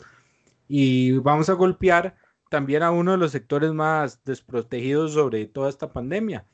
y 0.68 1.12
vamos 1.18 1.48
a 1.48 1.54
golpear 1.54 2.16
también 2.50 2.82
a 2.82 2.90
uno 2.90 3.12
de 3.12 3.18
los 3.18 3.32
sectores 3.32 3.72
más 3.72 4.22
desprotegidos 4.24 5.12
sobre 5.12 5.46
toda 5.46 5.68
esta 5.68 5.92
pandemia, 5.92 6.46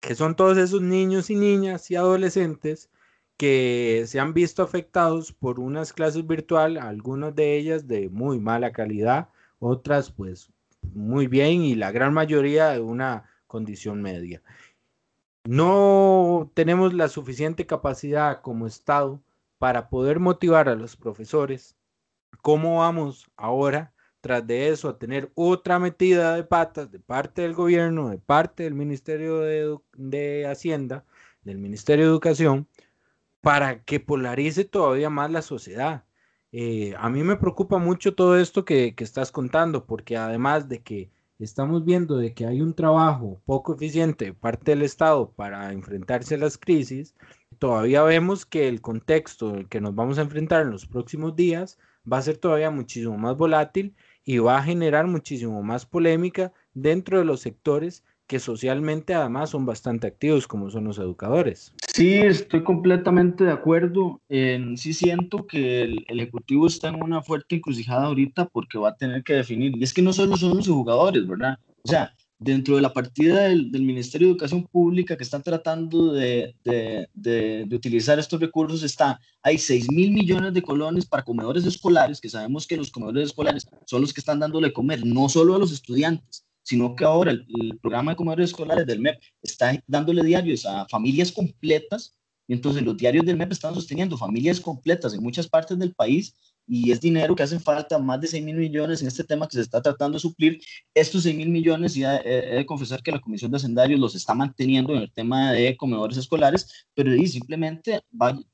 que 0.00 0.14
son 0.14 0.36
todos 0.36 0.58
esos 0.58 0.82
niños 0.82 1.30
y 1.30 1.36
niñas 1.36 1.90
y 1.90 1.96
adolescentes 1.96 2.90
que 3.36 4.04
se 4.06 4.20
han 4.20 4.34
visto 4.34 4.62
afectados 4.62 5.32
por 5.32 5.60
unas 5.60 5.92
clases 5.92 6.26
virtuales, 6.26 6.82
algunas 6.82 7.34
de 7.34 7.56
ellas 7.56 7.86
de 7.88 8.08
muy 8.08 8.38
mala 8.40 8.72
calidad, 8.72 9.28
otras 9.58 10.10
pues 10.10 10.50
muy 10.92 11.26
bien 11.26 11.62
y 11.62 11.74
la 11.74 11.90
gran 11.90 12.14
mayoría 12.14 12.70
de 12.70 12.80
una 12.80 13.24
condición 13.46 14.02
media. 14.02 14.42
No 15.46 16.50
tenemos 16.54 16.94
la 16.94 17.08
suficiente 17.08 17.66
capacidad 17.66 18.40
como 18.40 18.66
Estado 18.66 19.20
para 19.58 19.88
poder 19.90 20.18
motivar 20.18 20.68
a 20.68 20.74
los 20.74 20.96
profesores. 20.96 21.76
¿Cómo 22.42 22.78
vamos 22.78 23.30
ahora, 23.36 23.92
tras 24.20 24.46
de 24.46 24.68
eso, 24.68 24.88
a 24.88 24.98
tener 24.98 25.30
otra 25.34 25.78
metida 25.78 26.34
de 26.34 26.44
patas 26.44 26.90
de 26.90 26.98
parte 26.98 27.42
del 27.42 27.54
gobierno, 27.54 28.08
de 28.08 28.18
parte 28.18 28.62
del 28.62 28.74
Ministerio 28.74 29.40
de, 29.40 30.46
Hacienda, 30.46 31.04
del 31.42 31.58
Ministerio 31.58 32.06
de 32.06 32.10
Educación, 32.10 32.66
para 33.44 33.84
que 33.84 34.00
polarice 34.00 34.64
todavía 34.64 35.10
más 35.10 35.30
la 35.30 35.42
sociedad? 35.42 36.04
Eh, 36.50 36.94
a 36.98 37.10
mí 37.10 37.22
me 37.22 37.36
preocupa 37.36 37.78
mucho 37.78 38.14
todo 38.14 38.38
esto 38.38 38.64
que, 38.64 38.94
estás 38.98 39.30
contando, 39.30 39.86
porque 39.86 40.16
además 40.16 40.68
de 40.68 40.82
que 40.82 41.10
estamos 41.38 41.84
viendo 41.84 42.16
de 42.16 42.32
que 42.32 42.46
hay 42.46 42.60
un 42.60 42.74
trabajo 42.74 43.42
poco 43.44 43.74
eficiente 43.74 44.26
de 44.26 44.34
parte 44.34 44.70
del 44.70 44.82
Estado 44.82 45.30
para 45.32 45.72
enfrentarse 45.72 46.36
a 46.36 46.38
las 46.38 46.56
crisis, 46.56 47.14
todavía 47.58 48.02
vemos 48.02 48.46
que 48.46 48.68
el 48.68 48.80
contexto 48.80 49.54
en 49.56 49.66
que 49.66 49.80
nos 49.80 49.94
vamos 49.94 50.18
a 50.18 50.22
enfrentar 50.22 50.62
en 50.62 50.70
los 50.70 50.86
próximos 50.86 51.36
días 51.36 51.78
va 52.10 52.18
a 52.18 52.22
ser 52.22 52.38
todavía 52.38 52.70
muchísimo 52.70 53.18
más 53.18 53.36
volátil 53.36 53.94
y 54.24 54.38
va 54.38 54.58
a 54.58 54.62
generar 54.62 55.06
muchísimo 55.06 55.62
más 55.62 55.84
polémica 55.86 56.52
dentro 56.72 57.18
de 57.18 57.24
los 57.24 57.40
sectores 57.40 58.04
que 58.26 58.38
socialmente 58.38 59.14
además 59.14 59.50
son 59.50 59.66
bastante 59.66 60.06
activos, 60.06 60.46
como 60.46 60.70
son 60.70 60.84
los 60.84 60.98
educadores. 60.98 61.74
Sí, 61.92 62.14
estoy 62.14 62.62
completamente 62.64 63.44
de 63.44 63.52
acuerdo. 63.52 64.20
sí 64.28 64.94
siento 64.94 65.46
que 65.46 65.82
el, 65.82 66.04
Ejecutivo 66.08 66.66
está 66.66 66.88
en 66.88 67.02
una 67.02 67.22
fuerte 67.22 67.56
encrucijada 67.56 68.06
ahorita 68.06 68.46
porque 68.46 68.78
va 68.78 68.90
a 68.90 68.96
tener 68.96 69.22
que 69.22 69.34
definir, 69.34 69.76
y 69.76 69.84
es 69.84 69.92
que 69.92 70.02
no 70.02 70.12
solo 70.12 70.36
son 70.36 70.56
los 70.56 70.66
jugadores, 70.66 71.26
¿verdad? 71.26 71.58
O 71.82 71.88
sea, 71.88 72.14
dentro 72.38 72.76
de 72.76 72.82
la 72.82 72.92
partida 72.92 73.44
del, 73.44 73.70
Ministerio 73.70 74.28
de 74.28 74.32
Educación 74.32 74.66
Pública 74.66 75.16
que 75.16 75.22
están 75.22 75.42
tratando 75.42 76.12
de, 76.12 76.54
de, 76.64 77.08
de, 77.14 77.64
de 77.66 77.76
utilizar 77.76 78.18
estos 78.18 78.40
recursos 78.40 78.82
está, 78.82 79.20
hay 79.42 79.58
6 79.58 79.90
mil 79.92 80.12
millones 80.12 80.54
de 80.54 80.62
colones 80.62 81.06
para 81.06 81.22
comedores 81.22 81.64
escolares, 81.64 82.20
que 82.20 82.28
sabemos 82.28 82.66
que 82.66 82.76
los 82.76 82.90
comedores 82.90 83.28
escolares 83.28 83.66
son 83.86 84.00
los 84.00 84.12
que 84.12 84.20
están 84.20 84.40
dándole 84.40 84.72
comer, 84.72 85.04
no 85.04 85.28
solo 85.28 85.54
a 85.54 85.58
los 85.58 85.72
estudiantes, 85.72 86.43
sino 86.64 86.96
que 86.96 87.04
ahora 87.04 87.30
el, 87.30 87.78
programa 87.80 88.12
de 88.12 88.16
comedores 88.16 88.50
escolares 88.50 88.86
del 88.86 88.98
MEP 88.98 89.20
está 89.42 89.80
dándole 89.86 90.24
diarios 90.24 90.66
a 90.66 90.88
familias 90.88 91.30
completas, 91.30 92.16
y 92.48 92.54
entonces 92.54 92.82
los 92.82 92.96
diarios 92.96 93.24
del 93.24 93.36
MEP 93.36 93.52
están 93.52 93.74
sosteniendo 93.74 94.18
familias 94.18 94.60
completas 94.60 95.14
en 95.14 95.22
muchas 95.22 95.46
partes 95.46 95.78
del 95.78 95.94
país, 95.94 96.34
y 96.66 96.90
es 96.92 97.00
dinero 97.00 97.34
que 97.34 97.42
hacen 97.42 97.60
falta, 97.60 97.98
más 97.98 98.20
de 98.20 98.26
6 98.26 98.44
mil 98.44 98.56
millones 98.56 99.02
en 99.02 99.08
este 99.08 99.24
tema 99.24 99.46
que 99.46 99.56
se 99.56 99.62
está 99.62 99.82
tratando 99.82 100.16
de 100.16 100.20
suplir. 100.20 100.60
Estos 100.94 101.22
6 101.24 101.36
mil 101.36 101.48
millones, 101.48 101.96
y 101.96 102.04
he, 102.04 102.56
de 102.56 102.66
confesar 102.66 103.02
que 103.02 103.12
la 103.12 103.20
Comisión 103.20 103.50
de 103.50 103.58
Hacendarios 103.58 104.00
los 104.00 104.14
está 104.14 104.34
manteniendo 104.34 104.94
en 104.94 105.02
el 105.02 105.12
tema 105.12 105.52
de 105.52 105.76
comedores 105.76 106.16
escolares, 106.16 106.86
pero 106.94 107.12
simplemente 107.26 108.00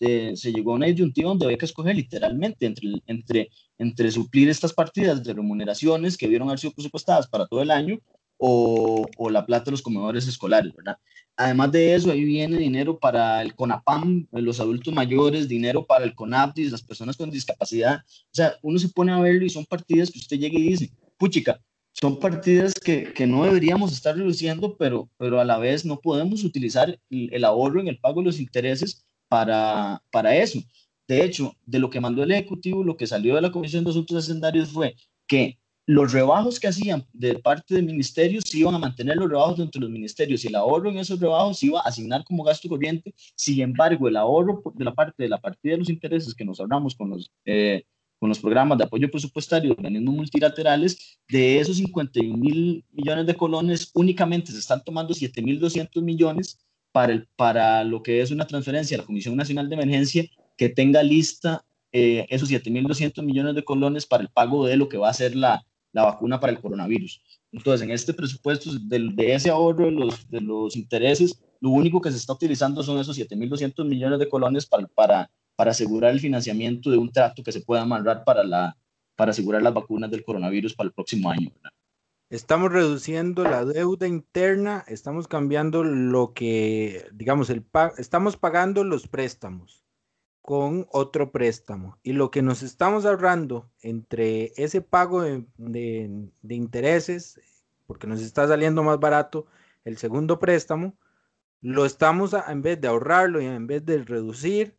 eh, 0.01 0.33
se 0.37 0.53
llegó 0.53 0.73
a 0.73 0.77
una 0.77 0.87
disyuntiva 0.87 1.29
donde 1.29 1.47
había 1.47 1.59
que 1.59 1.67
escoger 1.67 1.97
literalmente 1.97 2.67
entre, 2.67 2.91
entre 3.07 3.51
entre 3.81 4.11
suplir 4.11 4.49
estas 4.51 4.75
partidas 4.75 5.25
de 5.25 5.33
remuneraciones 5.33 6.19
que 6.19 6.29
vieron 6.29 6.49
haber 6.49 6.61
sido 6.61 6.75
presupuestadas 6.75 7.27
para 7.27 7.47
todo 7.47 7.63
el 7.63 7.71
año 7.71 7.99
o, 8.43 9.07
o, 9.19 9.31
la 9.31 9.45
plata 9.45 9.67
de 9.67 9.73
los 9.73 9.83
comedores 9.83 10.27
escolares, 10.27 10.75
¿verdad? 10.75 10.97
Además 11.37 11.73
de 11.73 11.95
eso, 11.95 12.11
ahí 12.11 12.25
viene 12.25 12.57
dinero 12.57 12.99
para 12.99 13.43
el 13.43 13.55
CONAPAM, 13.55 14.29
los 14.33 14.61
adultos 14.61 14.95
mayores, 14.95 15.47
dinero 15.47 15.87
para 15.87 16.05
el 16.05 16.15
CONAPDIS, 16.15 16.73
las 16.73 16.83
personas 16.83 17.19
con 17.19 17.31
discapacidad. 17.31 18.03
O 18.07 18.33
sea, 18.33 18.55
uno 18.63 18.79
se 18.79 18.89
pone 18.89 19.13
a 19.13 19.21
verlo 19.21 19.45
y 19.45 19.51
son 19.51 19.67
partidas 19.67 20.11
que 20.11 20.19
usted 20.19 20.39
llega 20.39 20.59
y 20.59 20.71
dice, 20.71 20.91
puchica, 21.19 21.61
son 21.93 22.19
partidas 22.19 22.73
que, 22.75 23.13
que 23.13 23.27
no 23.27 23.45
deberíamos 23.45 23.93
estar 23.93 24.17
reduciendo, 24.17 24.75
pero, 24.79 25.11
pero 25.19 25.39
a 25.39 25.45
la 25.45 25.59
vez 25.59 25.85
no 25.85 26.01
podemos 26.01 26.43
utilizar 26.43 26.99
el, 27.11 27.33
el 27.35 27.45
ahorro 27.45 27.81
en 27.81 27.89
el 27.89 27.99
pago 27.99 28.21
de 28.21 28.27
los 28.27 28.41
intereses 28.41 29.05
para, 29.29 30.03
para 30.11 30.35
eso. 30.35 30.61
De 31.07 31.25
hecho, 31.25 31.55
de 31.67 31.79
lo 31.79 31.91
que 31.91 32.01
mandó 32.01 32.23
el 32.23 32.33
Ejecutivo, 32.33 32.85
lo 32.85 32.97
que 32.97 33.07
salió 33.07 33.35
de 33.35 33.43
la 33.43 33.53
Comisión 33.53 33.85
de 33.85 33.91
Asuntos 33.91 34.25
Hacendarios 34.25 34.71
fue 34.71 34.97
que 35.27 35.60
los 35.91 36.13
rebajos 36.13 36.61
que 36.61 36.69
hacían 36.69 37.05
de 37.13 37.37
parte 37.41 37.75
del 37.75 37.85
ministerio 37.85 38.41
se 38.45 38.59
iban 38.59 38.77
a 38.77 38.79
mantener 38.79 39.17
los 39.17 39.29
rebajos 39.29 39.59
dentro 39.59 39.81
de 39.81 39.87
los 39.87 39.93
ministerios 39.93 40.45
y 40.45 40.47
el 40.47 40.55
ahorro 40.55 40.89
en 40.89 40.99
esos 40.99 41.19
rebajos 41.19 41.59
se 41.59 41.67
iba 41.67 41.81
a 41.81 41.89
asignar 41.89 42.23
como 42.23 42.45
gasto 42.45 42.69
corriente. 42.69 43.13
Sin 43.35 43.61
embargo, 43.61 44.07
el 44.07 44.17
ahorro 44.17 44.63
de 44.73 44.85
la 44.85 44.95
parte 44.95 45.25
de 45.25 45.29
la 45.29 45.41
partida 45.41 45.73
de 45.73 45.79
los 45.79 45.91
intereses 45.91 46.33
que 46.33 46.45
nos 46.45 46.61
ahorramos 46.61 46.95
con 46.95 47.11
los, 47.11 47.33
eh, 47.45 47.83
con 48.21 48.29
los 48.29 48.39
programas 48.39 48.79
de 48.79 48.85
apoyo 48.85 49.11
presupuestario 49.11 49.71
de 49.71 49.75
organismos 49.75 50.15
multilaterales, 50.15 51.19
de 51.29 51.59
esos 51.59 51.79
51 51.79 52.37
mil 52.37 52.85
millones 52.93 53.27
de 53.27 53.35
colones, 53.35 53.91
únicamente 53.93 54.53
se 54.53 54.59
están 54.59 54.85
tomando 54.85 55.13
7 55.13 55.43
mil 55.43 55.59
200 55.59 56.05
millones 56.05 56.61
para, 56.93 57.13
el, 57.13 57.27
para 57.35 57.83
lo 57.83 58.01
que 58.05 58.21
es 58.21 58.31
una 58.31 58.47
transferencia 58.47 58.97
a 58.97 59.01
la 59.01 59.07
Comisión 59.07 59.35
Nacional 59.35 59.69
de 59.69 59.75
Emergencia 59.75 60.25
que 60.57 60.69
tenga 60.69 61.03
lista 61.03 61.65
eh, 61.91 62.27
esos 62.31 62.49
7.200 62.49 63.25
millones 63.25 63.57
de 63.57 63.65
colones 63.65 64.07
para 64.07 64.23
el 64.23 64.29
pago 64.29 64.67
de 64.67 64.77
lo 64.77 64.89
que 64.89 64.97
va 64.97 65.09
a 65.09 65.15
ser 65.15 65.35
la, 65.35 65.65
la 65.93 66.05
vacuna 66.05 66.39
para 66.39 66.53
el 66.53 66.61
coronavirus. 66.61 67.23
Entonces, 67.53 67.83
en 67.83 67.91
este 67.91 68.15
presupuesto 68.15 68.71
de, 68.81 69.11
de 69.13 69.35
ese 69.35 69.51
ahorro 69.51 69.87
de 69.87 69.93
los, 69.93 70.29
de 70.31 70.41
los 70.41 70.77
intereses, 70.77 71.43
lo 71.61 71.71
único 71.71 72.01
que 72.01 72.11
se 72.11 72.17
está 72.17 72.33
utilizando 72.33 72.83
son 72.83 72.99
esos 72.99 73.19
7.200 73.19 73.85
millones 73.85 74.19
de 74.19 74.29
colones 74.29 74.67
para, 74.67 74.87
para, 74.89 75.31
para 75.57 75.73
asegurar 75.73 76.13
el 76.13 76.21
financiamiento 76.21 76.91
de 76.91 76.99
un 76.99 77.11
trato 77.11 77.43
que 77.43 77.53
se 77.53 77.61
pueda 77.61 77.83
amarrar 77.83 78.25
para, 78.25 78.45
la, 78.45 78.77
para 79.17 79.33
asegurar 79.33 79.63
las 79.63 79.75
vacunas 79.75 80.11
del 80.11 80.25
coronavirus 80.25 80.75
para 80.75 80.89
el 80.89 80.93
próximo 80.93 81.31
año. 81.31 81.51
Estamos 82.31 82.71
reduciendo 82.71 83.43
la 83.43 83.65
deuda 83.65 84.07
interna, 84.07 84.85
estamos 84.87 85.27
cambiando 85.27 85.83
lo 85.83 86.33
que, 86.33 87.09
digamos, 87.13 87.51
el 87.51 87.65
estamos 87.99 88.37
pagando 88.37 88.85
los 88.85 89.09
préstamos 89.09 89.80
con 90.43 90.87
otro 90.91 91.33
préstamo. 91.33 91.99
Y 92.03 92.13
lo 92.13 92.31
que 92.31 92.43
nos 92.43 92.63
estamos 92.63 93.05
ahorrando 93.05 93.71
entre 93.83 94.53
ese 94.57 94.81
pago 94.81 95.23
de, 95.23 95.45
de 95.57 96.55
intereses, 96.55 97.41
porque 97.87 98.07
nos 98.07 98.21
está 98.21 98.47
saliendo 98.49 98.83
más 98.83 98.99
barato 98.99 99.47
el 99.85 99.99
segundo 99.99 100.39
préstamo, 100.39 100.97
lo 101.61 101.85
estamos, 101.85 102.35
en 102.49 102.63
vez 102.63 102.81
de 102.81 102.89
ahorrarlo 102.89 103.41
y 103.41 103.47
en 103.47 103.67
vez 103.67 103.85
de 103.85 104.03
reducir 104.03 104.77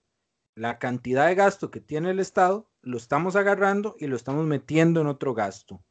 la 0.56 0.80
cantidad 0.80 1.28
de 1.28 1.36
gasto 1.36 1.72
que 1.72 1.80
tiene 1.80 2.10
el 2.12 2.20
Estado, 2.20 2.70
lo 2.82 2.98
estamos 2.98 3.36
agarrando 3.36 3.96
y 4.00 4.08
lo 4.08 4.16
estamos 4.16 4.46
metiendo 4.46 5.02
en 5.02 5.08
otro 5.08 5.34
gasto. 5.34 5.84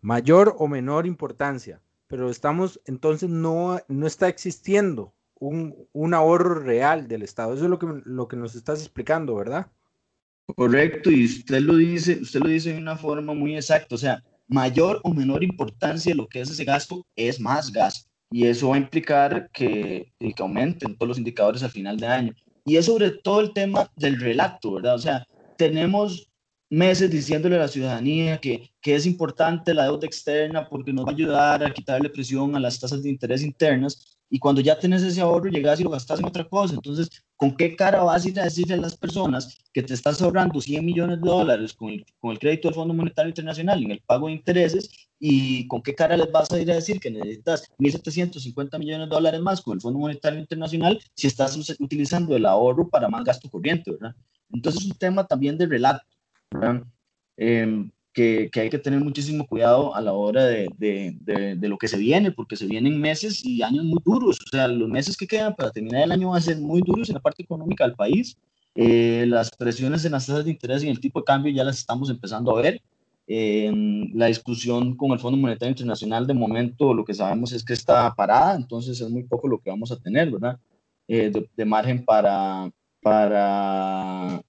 Mayor 0.00 0.56
o 0.58 0.66
menor 0.66 1.06
importancia, 1.06 1.80
pero 2.08 2.30
estamos, 2.30 2.80
entonces 2.84 3.30
no, 3.30 3.78
no 3.88 4.06
está 4.06 4.28
existiendo 4.28 5.14
un, 5.42 5.74
un, 5.92 6.14
ahorro 6.14 6.54
real 6.54 7.08
del 7.08 7.22
Estado. 7.22 7.54
Eso 7.54 7.64
es 7.64 7.70
lo 7.70 7.78
que, 7.78 7.86
lo 8.04 8.28
que 8.28 8.36
nos 8.36 8.54
estás 8.54 8.80
explicando, 8.80 9.34
¿verdad? 9.34 9.66
Correcto, 10.56 11.10
y 11.10 11.24
usted 11.24 11.60
lo 11.60 11.76
dice, 11.76 12.18
usted 12.20 12.40
lo 12.40 12.48
dice 12.48 12.72
de 12.72 12.78
una 12.78 12.96
forma 12.96 13.34
muy 13.34 13.56
exacta, 13.56 13.94
o 13.94 13.98
sea, 13.98 14.22
mayor 14.46 15.00
o 15.02 15.12
menor 15.12 15.42
importancia 15.42 16.14
lo 16.14 16.28
que 16.28 16.40
es 16.40 16.50
ese 16.50 16.64
gasto 16.64 17.06
es 17.16 17.40
más 17.40 17.72
gasto. 17.72 18.08
Y 18.30 18.46
eso 18.46 18.68
va 18.68 18.76
a 18.76 18.78
implicar 18.78 19.50
que, 19.52 20.12
que 20.18 20.34
aumenten 20.38 20.96
todos 20.96 21.08
los 21.08 21.18
indicadores 21.18 21.62
al 21.62 21.70
final 21.70 21.96
de 21.98 22.06
año. 22.06 22.34
Y 22.64 22.76
es 22.76 22.86
sobre 22.86 23.10
todo 23.10 23.40
el 23.40 23.52
tema 23.52 23.90
del 23.96 24.20
relato, 24.20 24.74
¿verdad? 24.74 24.94
O 24.94 24.98
sea, 24.98 25.26
tenemos 25.58 26.31
meses 26.72 27.10
diciéndole 27.10 27.56
a 27.56 27.60
la 27.60 27.68
ciudadanía 27.68 28.38
que, 28.38 28.70
que, 28.80 28.94
es 28.94 29.04
importante 29.04 29.74
la 29.74 29.84
deuda 29.84 30.06
externa 30.06 30.66
porque 30.70 30.90
nos 30.90 31.04
va 31.04 31.10
a 31.10 31.14
ayudar 31.14 31.64
a 31.64 31.70
quitarle 31.70 32.08
presión 32.08 32.56
a 32.56 32.60
las 32.60 32.80
tasas 32.80 33.02
de 33.02 33.10
interés 33.10 33.42
internas 33.42 34.18
y 34.30 34.38
cuando 34.38 34.62
ya 34.62 34.78
tienes 34.78 35.02
ese 35.02 35.20
ahorro 35.20 35.50
llegas 35.50 35.78
y 35.78 35.82
lo 35.82 35.90
gastas 35.90 36.20
en 36.20 36.24
otra 36.24 36.48
cosa. 36.48 36.72
Entonces, 36.72 37.10
¿con 37.36 37.54
qué 37.54 37.76
cara 37.76 38.02
vas 38.02 38.24
a 38.24 38.28
ir 38.30 38.40
a 38.40 38.44
decirle 38.44 38.72
a 38.72 38.78
las 38.78 38.96
personas 38.96 39.58
que 39.74 39.82
te 39.82 39.92
estás 39.92 40.22
ahorrando 40.22 40.62
100 40.62 40.82
millones 40.82 41.20
de 41.20 41.28
dólares 41.28 41.74
con 41.74 41.90
el, 41.90 42.06
con 42.18 42.30
el 42.30 42.38
crédito 42.38 42.68
del 42.68 42.74
Fondo 42.74 42.94
Monetario 42.94 43.28
Internacional 43.28 43.82
en 43.82 43.90
el 43.90 44.00
pago 44.00 44.28
de 44.28 44.32
intereses 44.32 44.88
y 45.18 45.68
con 45.68 45.82
qué 45.82 45.94
cara 45.94 46.16
les 46.16 46.32
vas 46.32 46.50
a 46.50 46.58
ir 46.58 46.72
a 46.72 46.76
decir 46.76 46.98
que 46.98 47.10
necesitas 47.10 47.70
1.750 47.78 48.78
millones 48.78 49.10
de 49.10 49.14
dólares 49.14 49.42
más 49.42 49.60
con 49.60 49.74
el 49.74 49.82
Fondo 49.82 49.98
Monetario 49.98 50.40
Internacional 50.40 50.98
si 51.14 51.26
estás 51.26 51.54
utilizando 51.78 52.34
el 52.34 52.46
ahorro 52.46 52.88
para 52.88 53.10
más 53.10 53.24
gasto 53.24 53.50
corriente, 53.50 53.90
¿verdad? 53.90 54.16
Entonces 54.50 54.84
es 54.84 54.90
un 54.90 54.96
tema 54.96 55.26
también 55.26 55.58
de 55.58 55.66
relato 55.66 56.06
Em, 57.36 57.90
que, 58.12 58.50
que, 58.52 58.60
hay 58.60 58.70
que 58.70 58.78
tener 58.78 59.00
muchísimo 59.00 59.46
cuidado 59.46 59.94
a 59.94 60.00
la 60.00 60.12
hora 60.12 60.44
de, 60.44 60.68
de, 60.78 61.56
de, 61.56 61.68
lo 61.68 61.78
que 61.78 61.88
se 61.88 61.96
viene, 61.96 62.30
porque 62.30 62.56
se 62.56 62.66
vienen 62.66 63.00
meses 63.00 63.44
y 63.44 63.62
años 63.62 63.84
muy 63.84 63.98
duros. 64.04 64.38
O 64.46 64.48
sea, 64.50 64.68
los 64.68 64.88
meses 64.88 65.16
que 65.16 65.26
quedan 65.26 65.54
para 65.54 65.70
terminar 65.70 66.02
el 66.02 66.12
año 66.12 66.28
van 66.28 66.38
a 66.38 66.42
ser 66.42 66.58
muy 66.58 66.82
duros 66.82 67.08
en 67.08 67.14
la 67.14 67.20
parte 67.20 67.42
económica 67.42 67.84
del 67.84 67.94
país. 67.94 68.36
Eh, 68.74 69.24
las 69.28 69.50
presiones 69.50 70.04
en 70.04 70.12
las 70.12 70.26
tasas 70.26 70.44
de 70.44 70.50
interés 70.50 70.82
y 70.82 70.88
el 70.88 71.00
tipo 71.00 71.20
de 71.20 71.24
cambio 71.24 71.52
ya 71.52 71.64
las 71.64 71.78
estamos 71.78 72.10
empezando 72.10 72.56
a 72.56 72.62
ver. 72.62 72.82
Eh, 73.26 73.70
la 74.14 74.26
discusión 74.26 74.96
con 74.96 75.12
el 75.12 75.18
Fondo 75.18 75.38
Monetario 75.38 75.70
Internacional 75.70 76.26
de 76.26 76.34
momento 76.34 76.92
lo 76.92 77.04
que 77.04 77.14
sabemos 77.14 77.52
es 77.52 77.64
que 77.64 77.72
está 77.72 78.12
parada, 78.14 78.56
entonces 78.56 79.00
es 79.00 79.08
muy 79.08 79.22
poco 79.22 79.48
lo 79.48 79.58
que 79.58 79.70
vamos 79.70 79.92
a 79.92 79.96
tener, 79.96 80.30
¿verdad? 80.30 80.58
Eh, 81.08 81.30
de, 81.30 81.48
de, 81.56 81.64
margen 81.64 82.04
para, 82.04 82.70
para 83.00 84.42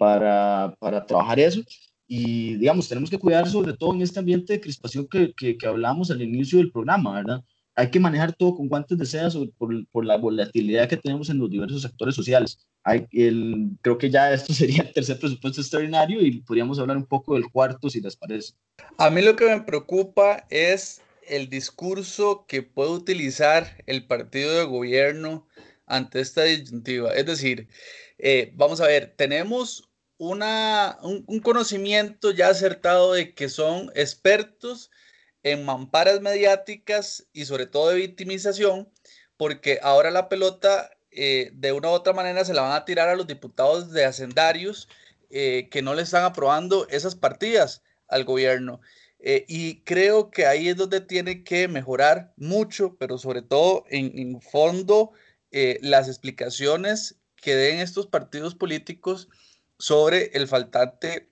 para, 0.00 0.74
para 0.78 1.04
trabajar 1.04 1.38
eso. 1.38 1.60
Y, 2.06 2.54
digamos, 2.54 2.88
tenemos 2.88 3.10
que 3.10 3.18
cuidar 3.18 3.46
sobre 3.46 3.74
todo 3.74 3.92
en 3.92 4.00
este 4.00 4.18
ambiente 4.18 4.54
de 4.54 4.60
crispación 4.60 5.06
que, 5.06 5.34
que, 5.36 5.58
que 5.58 5.66
hablamos 5.66 6.10
al 6.10 6.22
inicio 6.22 6.56
del 6.56 6.72
programa, 6.72 7.16
¿verdad? 7.16 7.44
Hay 7.74 7.90
que 7.90 8.00
manejar 8.00 8.32
todo 8.32 8.54
con 8.54 8.68
guantes 8.68 8.96
de 8.96 9.04
seda 9.04 9.28
por, 9.58 9.86
por, 9.92 10.06
la 10.06 10.16
volatilidad 10.16 10.88
que 10.88 10.96
tenemos 10.96 11.28
en 11.28 11.38
los 11.38 11.50
diversos 11.50 11.82
sectores 11.82 12.14
sociales. 12.14 12.66
Hay 12.82 13.06
el, 13.12 13.72
creo 13.82 13.98
que 13.98 14.08
ya 14.08 14.32
esto 14.32 14.54
sería 14.54 14.84
el 14.84 14.92
tercer 14.94 15.18
presupuesto 15.18 15.60
extraordinario 15.60 16.22
y 16.22 16.40
podríamos 16.40 16.78
hablar 16.78 16.96
un 16.96 17.06
poco 17.06 17.34
del 17.34 17.50
cuarto, 17.50 17.90
si 17.90 18.00
les 18.00 18.16
parece. 18.16 18.54
A 18.96 19.10
mí 19.10 19.20
lo 19.20 19.36
que 19.36 19.44
me 19.44 19.60
preocupa 19.60 20.46
es 20.48 21.02
el 21.28 21.50
discurso 21.50 22.46
que 22.48 22.62
puede 22.62 22.92
utilizar 22.92 23.84
el 23.86 24.06
partido 24.06 24.50
de 24.54 24.64
gobierno 24.64 25.46
ante 25.86 26.20
esta 26.20 26.44
disyuntiva. 26.44 27.12
Es 27.12 27.26
decir, 27.26 27.68
eh, 28.16 28.52
vamos 28.56 28.80
a 28.80 28.86
ver, 28.86 29.14
tenemos 29.16 29.89
una, 30.20 30.98
un, 31.02 31.40
conocimiento 31.40 32.30
ya 32.30 32.48
acertado 32.48 33.14
de 33.14 33.34
que 33.34 33.48
son 33.48 33.90
expertos 33.94 34.90
en 35.42 35.64
mamparas 35.64 36.20
mediáticas 36.20 37.26
y 37.32 37.46
sobre 37.46 37.64
todo 37.64 37.88
de 37.88 37.96
victimización, 37.96 38.92
porque 39.38 39.80
ahora 39.82 40.10
la 40.10 40.28
pelota 40.28 40.90
eh, 41.10 41.52
de 41.54 41.72
una 41.72 41.88
u 41.88 41.92
otra 41.92 42.12
manera 42.12 42.44
se 42.44 42.52
la 42.52 42.60
van 42.60 42.72
a 42.72 42.84
tirar 42.84 43.08
a 43.08 43.16
los 43.16 43.26
diputados 43.26 43.92
de 43.92 44.04
hacendarios 44.04 44.90
eh, 45.30 45.68
que 45.70 45.80
no 45.80 45.94
le 45.94 46.02
están 46.02 46.24
aprobando 46.24 46.86
esas 46.90 47.14
partidas 47.14 47.82
al 48.06 48.24
gobierno. 48.24 48.82
Eh, 49.20 49.46
y 49.48 49.80
creo 49.84 50.30
que 50.30 50.44
ahí 50.44 50.68
es 50.68 50.76
donde 50.76 51.00
tiene 51.00 51.44
que 51.44 51.66
mejorar 51.66 52.34
mucho, 52.36 52.94
pero 52.98 53.16
sobre 53.16 53.40
todo 53.40 53.84
en, 53.88 54.18
en 54.18 54.42
fondo 54.42 55.12
las 55.80 56.06
explicaciones 56.06 57.16
que 57.34 57.56
den 57.56 57.80
estos 57.80 58.06
partidos 58.06 58.54
políticos 58.54 59.28
sobre 59.80 60.30
el 60.34 60.46
faltante 60.46 61.28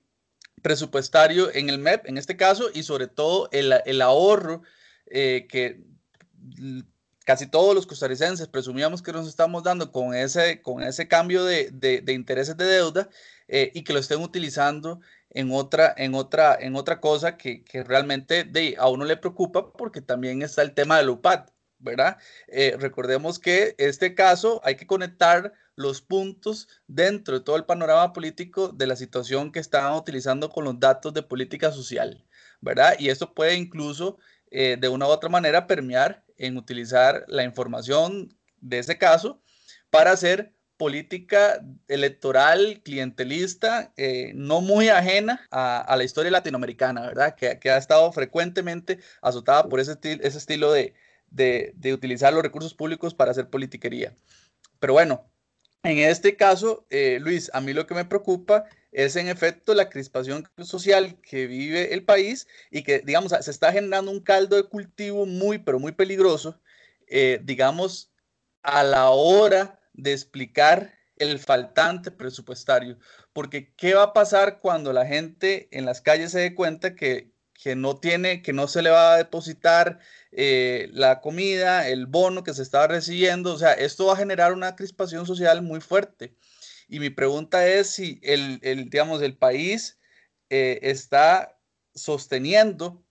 presupuestario 0.62 1.54
en 1.54 1.68
el 1.68 1.78
MEP, 1.78 2.08
en 2.08 2.18
este 2.18 2.36
caso, 2.36 2.68
y 2.74 2.82
sobre 2.82 3.06
todo 3.06 3.48
el, 3.52 4.02
ahorro 4.02 4.62
eh, 5.06 5.46
que 5.48 5.80
casi 7.24 7.46
todos 7.46 7.74
los 7.74 7.86
costarricenses 7.86 8.48
presumíamos 8.48 9.02
que 9.02 9.12
nos 9.12 9.28
estamos 9.28 9.62
dando 9.62 9.92
con 9.92 10.14
ese, 10.14 10.62
con 10.62 10.82
ese 10.82 11.08
cambio 11.08 11.44
de, 11.44 12.02
intereses 12.08 12.56
de 12.56 12.64
deuda 12.64 13.08
eh, 13.48 13.70
y 13.74 13.84
que 13.84 13.92
lo 13.92 13.98
estén 13.98 14.22
utilizando 14.22 15.00
en 15.30 15.52
otra, 15.52 15.92
en 15.96 16.14
otra, 16.14 16.56
en 16.58 16.74
otra 16.74 17.00
cosa 17.00 17.36
que, 17.36 17.62
realmente 17.86 18.44
de, 18.44 18.76
a 18.78 18.88
uno 18.88 19.04
le 19.04 19.18
preocupa 19.18 19.72
porque 19.72 20.00
también 20.00 20.40
está 20.40 20.62
el 20.62 20.72
tema 20.72 20.96
del 20.96 21.10
UPAD, 21.10 21.50
¿verdad? 21.78 22.16
Eh, 22.46 22.76
recordemos 22.78 23.38
que 23.38 23.74
este 23.76 24.14
caso 24.14 24.62
hay 24.64 24.76
que 24.76 24.86
conectar 24.86 25.52
los 25.78 26.02
puntos 26.02 26.66
dentro 26.88 27.38
de 27.38 27.44
todo 27.44 27.54
el 27.54 27.64
panorama 27.64 28.12
político 28.12 28.70
de 28.70 28.88
la 28.88 28.96
situación 28.96 29.52
que 29.52 29.60
estaban 29.60 29.94
utilizando 29.94 30.50
con 30.50 30.64
los 30.64 30.80
datos 30.80 31.14
de 31.14 31.22
política 31.22 31.70
social, 31.70 32.26
¿verdad? 32.60 32.96
Y 32.98 33.10
esto 33.10 33.32
puede 33.32 33.54
incluso 33.54 34.18
eh, 34.50 34.76
de 34.78 34.88
una 34.88 35.06
u 35.06 35.10
otra 35.10 35.28
manera 35.28 35.68
permear 35.68 36.24
en 36.36 36.56
utilizar 36.56 37.24
la 37.28 37.44
información 37.44 38.36
de 38.60 38.80
ese 38.80 38.98
caso 38.98 39.40
para 39.88 40.10
hacer 40.10 40.52
política 40.78 41.64
electoral 41.86 42.80
clientelista 42.82 43.92
eh, 43.96 44.32
no 44.34 44.60
muy 44.60 44.88
ajena 44.88 45.46
a, 45.52 45.94
la 45.96 46.02
historia 46.02 46.32
latinoamericana, 46.32 47.02
¿verdad? 47.02 47.36
Que, 47.36 47.70
ha 47.70 47.76
estado 47.76 48.10
frecuentemente 48.10 48.98
azotada 49.22 49.68
por 49.68 49.78
ese, 49.78 49.96
ese 50.02 50.38
estilo 50.38 50.72
de, 50.72 50.94
de 51.30 51.92
utilizar 51.92 52.32
los 52.32 52.42
recursos 52.42 52.74
públicos 52.74 53.14
para 53.14 53.30
hacer 53.30 53.48
politiquería. 53.48 54.12
Pero 54.80 54.94
bueno, 54.94 55.30
en 55.82 55.98
este 55.98 56.36
caso, 56.36 56.86
eh, 56.90 57.18
Luis, 57.20 57.50
a 57.54 57.60
mí 57.60 57.72
lo 57.72 57.86
que 57.86 57.94
me 57.94 58.04
preocupa 58.04 58.64
es 58.92 59.16
en 59.16 59.28
efecto 59.28 59.74
la 59.74 59.88
crispación 59.88 60.48
social 60.62 61.20
que 61.20 61.46
vive 61.46 61.94
el 61.94 62.04
país 62.04 62.48
y 62.70 62.82
que, 62.82 63.00
digamos, 63.00 63.32
se 63.40 63.50
está 63.50 63.72
generando 63.72 64.10
un 64.10 64.20
caldo 64.20 64.56
de 64.56 64.64
cultivo 64.64 65.26
muy, 65.26 65.58
pero 65.58 65.78
muy 65.78 65.92
peligroso, 65.92 66.60
eh, 67.06 67.40
digamos, 67.44 68.10
a 68.62 68.82
la 68.82 69.10
hora 69.10 69.80
de 69.92 70.12
explicar 70.12 70.94
el 71.16 71.38
faltante 71.38 72.10
presupuestario. 72.10 72.98
Porque, 73.32 73.72
¿qué 73.76 73.94
va 73.94 74.04
a 74.04 74.12
pasar 74.12 74.60
cuando 74.60 74.92
la 74.92 75.06
gente 75.06 75.68
en 75.70 75.84
las 75.84 76.00
calles 76.00 76.32
se 76.32 76.40
dé 76.40 76.54
cuenta 76.54 76.94
que, 76.94 77.30
que 77.58 77.76
no 77.76 77.96
tiene, 77.96 78.40
que 78.42 78.52
no 78.52 78.68
se 78.68 78.82
le 78.82 78.90
va 78.90 79.14
a 79.14 79.16
depositar 79.18 79.98
eh, 80.32 80.88
la 80.92 81.20
comida, 81.20 81.88
el 81.88 82.06
bono 82.06 82.44
que 82.44 82.54
se 82.54 82.62
estaba 82.62 82.86
recibiendo. 82.86 83.52
O 83.52 83.58
sea, 83.58 83.72
esto 83.72 84.06
va 84.06 84.14
a 84.14 84.16
generar 84.16 84.52
una 84.52 84.76
crispación 84.76 85.26
social 85.26 85.62
muy 85.62 85.80
fuerte. 85.80 86.34
Y 86.88 87.00
mi 87.00 87.10
pregunta 87.10 87.66
es 87.66 87.90
si 87.90 88.20
el, 88.22 88.60
el 88.62 88.88
digamos, 88.90 89.22
el 89.22 89.36
país 89.36 89.98
eh, 90.50 90.78
está 90.82 91.58
sosteniendo 91.94 93.04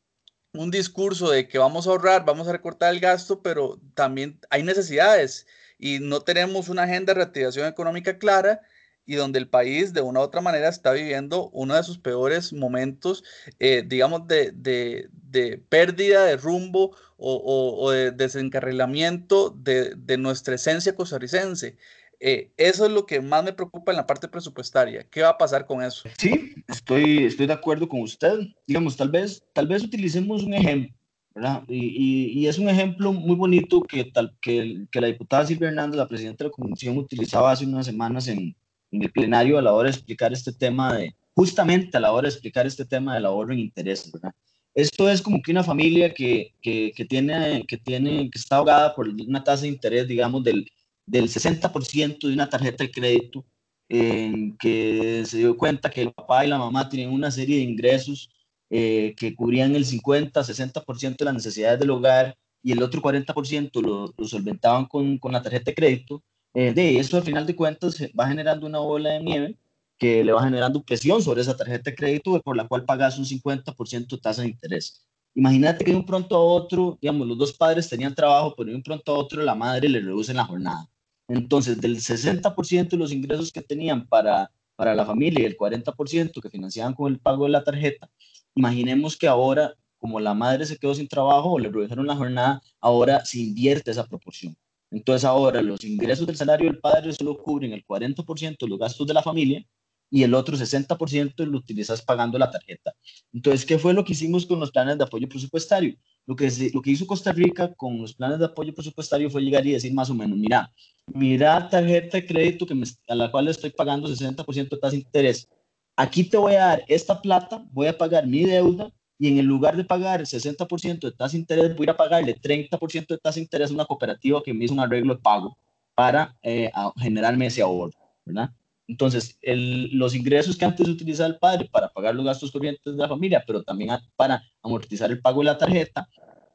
un 0.53 0.71
discurso 0.71 1.29
de 1.29 1.47
que 1.47 1.57
vamos 1.59 1.85
a 1.85 1.91
ahorrar, 1.91 2.25
vamos 2.25 2.47
a 2.47 2.53
recortar 2.53 2.93
el 2.93 2.99
gasto, 2.99 3.43
pero 3.43 3.79
también 3.93 4.39
hay 4.49 4.63
necesidades 4.63 5.45
y 5.77 5.99
no 5.99 6.21
tenemos 6.21 6.69
una 6.69 6.83
agenda 6.83 7.13
de 7.13 7.19
reactivación 7.19 7.67
económica 7.67 8.17
clara 8.17 8.61
y 9.07 9.15
donde 9.15 9.39
el 9.39 9.47
país 9.47 9.93
de 9.93 10.01
una 10.01 10.19
u 10.19 10.23
otra 10.23 10.41
manera 10.41 10.67
está 10.67 10.91
viviendo 10.91 11.49
uno 11.51 11.75
de 11.75 11.83
sus 11.83 11.97
peores 11.97 12.51
momentos, 12.51 13.23
eh, 13.57 13.83
digamos, 13.87 14.27
de, 14.27 14.51
de, 14.51 15.09
de, 15.11 15.57
pérdida 15.57 16.25
de 16.25 16.35
rumbo 16.35 16.95
o, 17.15 17.77
o, 17.79 17.91
de 17.91 18.11
desencarrilamiento 18.11 19.49
de, 19.49 19.95
de, 19.95 20.17
nuestra 20.17 20.55
esencia 20.55 20.93
costarricense. 20.93 21.77
Eh, 22.19 22.51
eso 22.57 22.85
es 22.85 22.91
lo 22.91 23.05
que 23.05 23.21
más 23.21 23.45
me 23.45 23.53
preocupa 23.53 23.93
en 23.93 23.97
la 23.97 24.05
parte 24.05 24.27
presupuestaria. 24.27 25.07
¿Qué 25.09 25.21
va 25.21 25.29
a 25.29 25.37
pasar 25.37 25.65
con 25.65 25.81
eso? 25.81 26.09
Sí, 26.17 26.53
estoy, 26.67 27.23
estoy 27.23 27.47
de 27.47 27.53
acuerdo 27.53 27.87
con 27.87 28.01
usted. 28.01 28.39
Digamos, 28.67 28.97
tal 28.97 29.09
vez, 29.09 29.41
tal 29.53 29.67
vez 29.67 29.83
utilicemos 29.83 30.43
un 30.43 30.53
ejemplo. 30.53 30.93
¿verdad? 31.33 31.63
Y, 31.67 31.77
y, 31.77 32.39
y, 32.39 32.47
es 32.47 32.57
un 32.57 32.67
ejemplo 32.67 33.13
muy 33.13 33.35
bonito 33.35 33.83
que, 33.83 34.05
tal, 34.05 34.35
que, 34.41 34.87
que 34.91 34.99
la 34.99 35.07
diputada 35.07 35.45
Silvia 35.45 35.69
Hernández, 35.69 35.95
la 35.95 36.07
presidenta 36.07 36.43
de 36.43 36.49
la 36.49 36.55
Comisión, 36.55 36.97
utilizaba 36.97 37.51
hace 37.51 37.63
unas 37.63 37.85
semanas 37.85 38.27
en, 38.27 38.55
en 38.91 39.03
el 39.03 39.11
plenario 39.11 39.57
a 39.57 39.61
la 39.61 39.73
hora 39.73 39.89
de 39.89 39.95
explicar 39.95 40.33
este 40.33 40.53
tema 40.53 40.95
de, 40.97 41.15
justamente 41.35 41.97
a 41.97 41.99
la 41.99 42.11
hora 42.11 42.27
de 42.27 42.33
explicar 42.33 42.65
este 42.65 42.85
tema 42.85 43.15
del 43.15 43.25
ahorro 43.25 43.53
en 43.53 43.59
intereses, 43.59 44.11
¿verdad? 44.11 44.33
Esto 44.73 45.09
es 45.09 45.21
como 45.21 45.41
que 45.41 45.51
una 45.51 45.63
familia 45.63 46.13
que, 46.13 46.53
que, 46.61 46.91
que, 46.95 47.05
tiene, 47.05 47.65
que, 47.67 47.77
tiene, 47.77 48.29
que 48.29 48.37
está 48.37 48.57
ahogada 48.57 48.93
por 48.93 49.09
una 49.09 49.43
tasa 49.43 49.63
de 49.63 49.69
interés, 49.69 50.07
digamos, 50.07 50.43
del, 50.43 50.69
del 51.05 51.29
60% 51.29 52.27
de 52.27 52.33
una 52.33 52.47
tarjeta 52.47 52.83
de 52.83 52.91
crédito, 52.91 53.43
que 53.89 55.23
se 55.25 55.37
dio 55.37 55.57
cuenta 55.57 55.89
que 55.89 56.01
el 56.01 56.13
papá 56.13 56.45
y 56.45 56.49
la 56.49 56.57
mamá 56.57 56.89
tenían 56.89 57.11
una 57.11 57.31
serie 57.31 57.57
de 57.57 57.63
ingresos 57.63 58.29
eh, 58.69 59.15
que 59.17 59.33
cubrían 59.33 59.75
el 59.75 59.85
50, 59.85 60.41
60% 60.41 61.17
de 61.17 61.25
las 61.25 61.33
necesidades 61.33 61.79
del 61.79 61.91
hogar 61.91 62.37
y 62.61 62.73
el 62.73 62.83
otro 62.83 63.01
40% 63.01 63.81
lo, 63.81 64.13
lo 64.17 64.27
solventaban 64.27 64.85
con, 64.85 65.17
con 65.17 65.31
la 65.31 65.41
tarjeta 65.41 65.71
de 65.71 65.75
crédito, 65.75 66.23
eh, 66.59 66.73
de 66.73 66.97
eso 66.97 67.17
al 67.17 67.23
final 67.23 67.45
de 67.45 67.55
cuentas 67.55 68.01
va 68.19 68.27
generando 68.27 68.65
una 68.65 68.79
bola 68.79 69.11
de 69.11 69.19
nieve 69.19 69.57
que 69.99 70.23
le 70.23 70.31
va 70.31 70.41
generando 70.41 70.81
presión 70.83 71.21
sobre 71.21 71.41
esa 71.41 71.55
tarjeta 71.55 71.91
de 71.91 71.95
crédito 71.95 72.41
por 72.41 72.57
la 72.57 72.67
cual 72.67 72.83
pagas 72.83 73.19
un 73.19 73.25
50% 73.25 74.07
de 74.15 74.17
tasa 74.17 74.41
de 74.41 74.47
interés. 74.47 75.05
Imagínate 75.35 75.85
que 75.85 75.91
de 75.91 75.97
un 75.97 76.05
pronto 76.05 76.35
a 76.35 76.39
otro, 76.39 76.97
digamos, 76.99 77.27
los 77.27 77.37
dos 77.37 77.53
padres 77.53 77.87
tenían 77.87 78.15
trabajo, 78.15 78.55
pero 78.57 78.71
de 78.71 78.75
un 78.75 78.81
pronto 78.81 79.11
a 79.13 79.19
otro 79.19 79.43
la 79.43 79.53
madre 79.53 79.87
le 79.87 79.99
reduce 79.99 80.33
la 80.33 80.45
jornada. 80.45 80.89
Entonces, 81.27 81.79
del 81.79 81.97
60% 81.97 82.89
de 82.89 82.97
los 82.97 83.11
ingresos 83.11 83.51
que 83.51 83.61
tenían 83.61 84.07
para, 84.07 84.49
para 84.75 84.95
la 84.95 85.05
familia 85.05 85.43
y 85.43 85.45
el 85.45 85.57
40% 85.57 86.41
que 86.41 86.49
financiaban 86.49 86.95
con 86.95 87.13
el 87.13 87.19
pago 87.19 87.43
de 87.43 87.51
la 87.51 87.63
tarjeta, 87.63 88.09
imaginemos 88.55 89.15
que 89.15 89.27
ahora, 89.27 89.75
como 89.99 90.19
la 90.19 90.33
madre 90.33 90.65
se 90.65 90.79
quedó 90.79 90.95
sin 90.95 91.07
trabajo 91.07 91.51
o 91.51 91.59
le 91.59 91.69
redujeron 91.69 92.07
la 92.07 92.15
jornada, 92.15 92.63
ahora 92.81 93.23
se 93.25 93.37
invierte 93.41 93.91
esa 93.91 94.07
proporción. 94.07 94.57
Entonces 94.91 95.25
ahora 95.25 95.61
los 95.61 95.83
ingresos 95.83 96.25
del 96.25 96.37
salario 96.37 96.69
del 96.69 96.79
padre 96.79 97.11
solo 97.13 97.37
cubren 97.37 97.73
el 97.73 97.85
40% 97.85 98.57
de 98.59 98.67
los 98.67 98.79
gastos 98.79 99.05
de 99.05 99.13
la 99.13 99.21
familia 99.21 99.65
y 100.09 100.23
el 100.23 100.33
otro 100.33 100.55
60% 100.55 101.45
lo 101.45 101.57
utilizas 101.57 102.01
pagando 102.01 102.37
la 102.37 102.49
tarjeta. 102.49 102.93
Entonces, 103.33 103.65
¿qué 103.65 103.77
fue 103.77 103.93
lo 103.93 104.05
que 104.05 104.13
hicimos 104.13 104.45
con 104.45 104.59
los 104.59 104.71
planes 104.71 104.97
de 104.97 105.03
apoyo 105.03 105.27
presupuestario? 105.27 105.95
Lo 106.25 106.35
que, 106.35 106.49
lo 106.73 106.81
que 106.81 106.91
hizo 106.91 107.05
Costa 107.05 107.31
Rica 107.31 107.73
con 107.73 108.01
los 108.01 108.13
planes 108.13 108.39
de 108.39 108.45
apoyo 108.45 108.73
presupuestario 108.73 109.29
fue 109.29 109.41
llegar 109.41 109.65
y 109.65 109.71
decir 109.71 109.93
más 109.93 110.09
o 110.09 110.15
menos, 110.15 110.37
mira, 110.37 110.71
mira 111.07 111.67
tarjeta 111.69 112.17
de 112.17 112.25
crédito 112.25 112.65
que 112.65 112.75
me, 112.75 112.85
a 113.07 113.15
la 113.15 113.31
cual 113.31 113.47
estoy 113.47 113.71
pagando 113.71 114.07
60% 114.07 114.75
de 114.75 114.77
tasa 114.77 114.91
de 114.91 114.97
interés. 114.97 115.49
Aquí 115.95 116.23
te 116.23 116.37
voy 116.37 116.53
a 116.53 116.65
dar 116.65 116.85
esta 116.87 117.21
plata, 117.21 117.65
voy 117.71 117.87
a 117.87 117.97
pagar 117.97 118.27
mi 118.27 118.43
deuda 118.43 118.91
y 119.19 119.27
en 119.29 119.37
el 119.39 119.45
lugar 119.45 119.75
de 119.75 119.83
pagar 119.83 120.19
el 120.19 120.27
60% 120.27 120.99
de 120.99 121.11
tasa 121.11 121.33
de 121.33 121.39
interés, 121.39 121.75
voy 121.75 121.89
a 121.89 121.97
pagarle 121.97 122.35
30% 122.39 123.07
de 123.07 123.17
tasa 123.17 123.35
de 123.35 123.41
interés 123.41 123.71
a 123.71 123.73
una 123.73 123.85
cooperativa 123.85 124.41
que 124.43 124.53
me 124.53 124.65
hizo 124.65 124.73
un 124.73 124.79
arreglo 124.79 125.15
de 125.15 125.21
pago 125.21 125.57
para 125.95 126.35
eh, 126.43 126.71
generarme 126.97 127.47
ese 127.47 127.61
ahorro, 127.61 127.97
¿verdad? 128.25 128.51
Entonces, 128.87 129.37
el, 129.41 129.89
los 129.97 130.15
ingresos 130.15 130.55
que 130.55 130.63
antes 130.63 130.87
utilizaba 130.87 131.27
el 131.27 131.39
padre 131.39 131.67
para 131.71 131.89
pagar 131.89 132.15
los 132.15 132.25
gastos 132.25 132.51
corrientes 132.51 132.95
de 132.95 133.01
la 133.01 133.09
familia, 133.09 133.43
pero 133.45 133.63
también 133.63 133.89
para 134.15 134.43
amortizar 134.61 135.11
el 135.11 135.19
pago 135.19 135.41
de 135.41 135.45
la 135.45 135.57
tarjeta, 135.57 136.07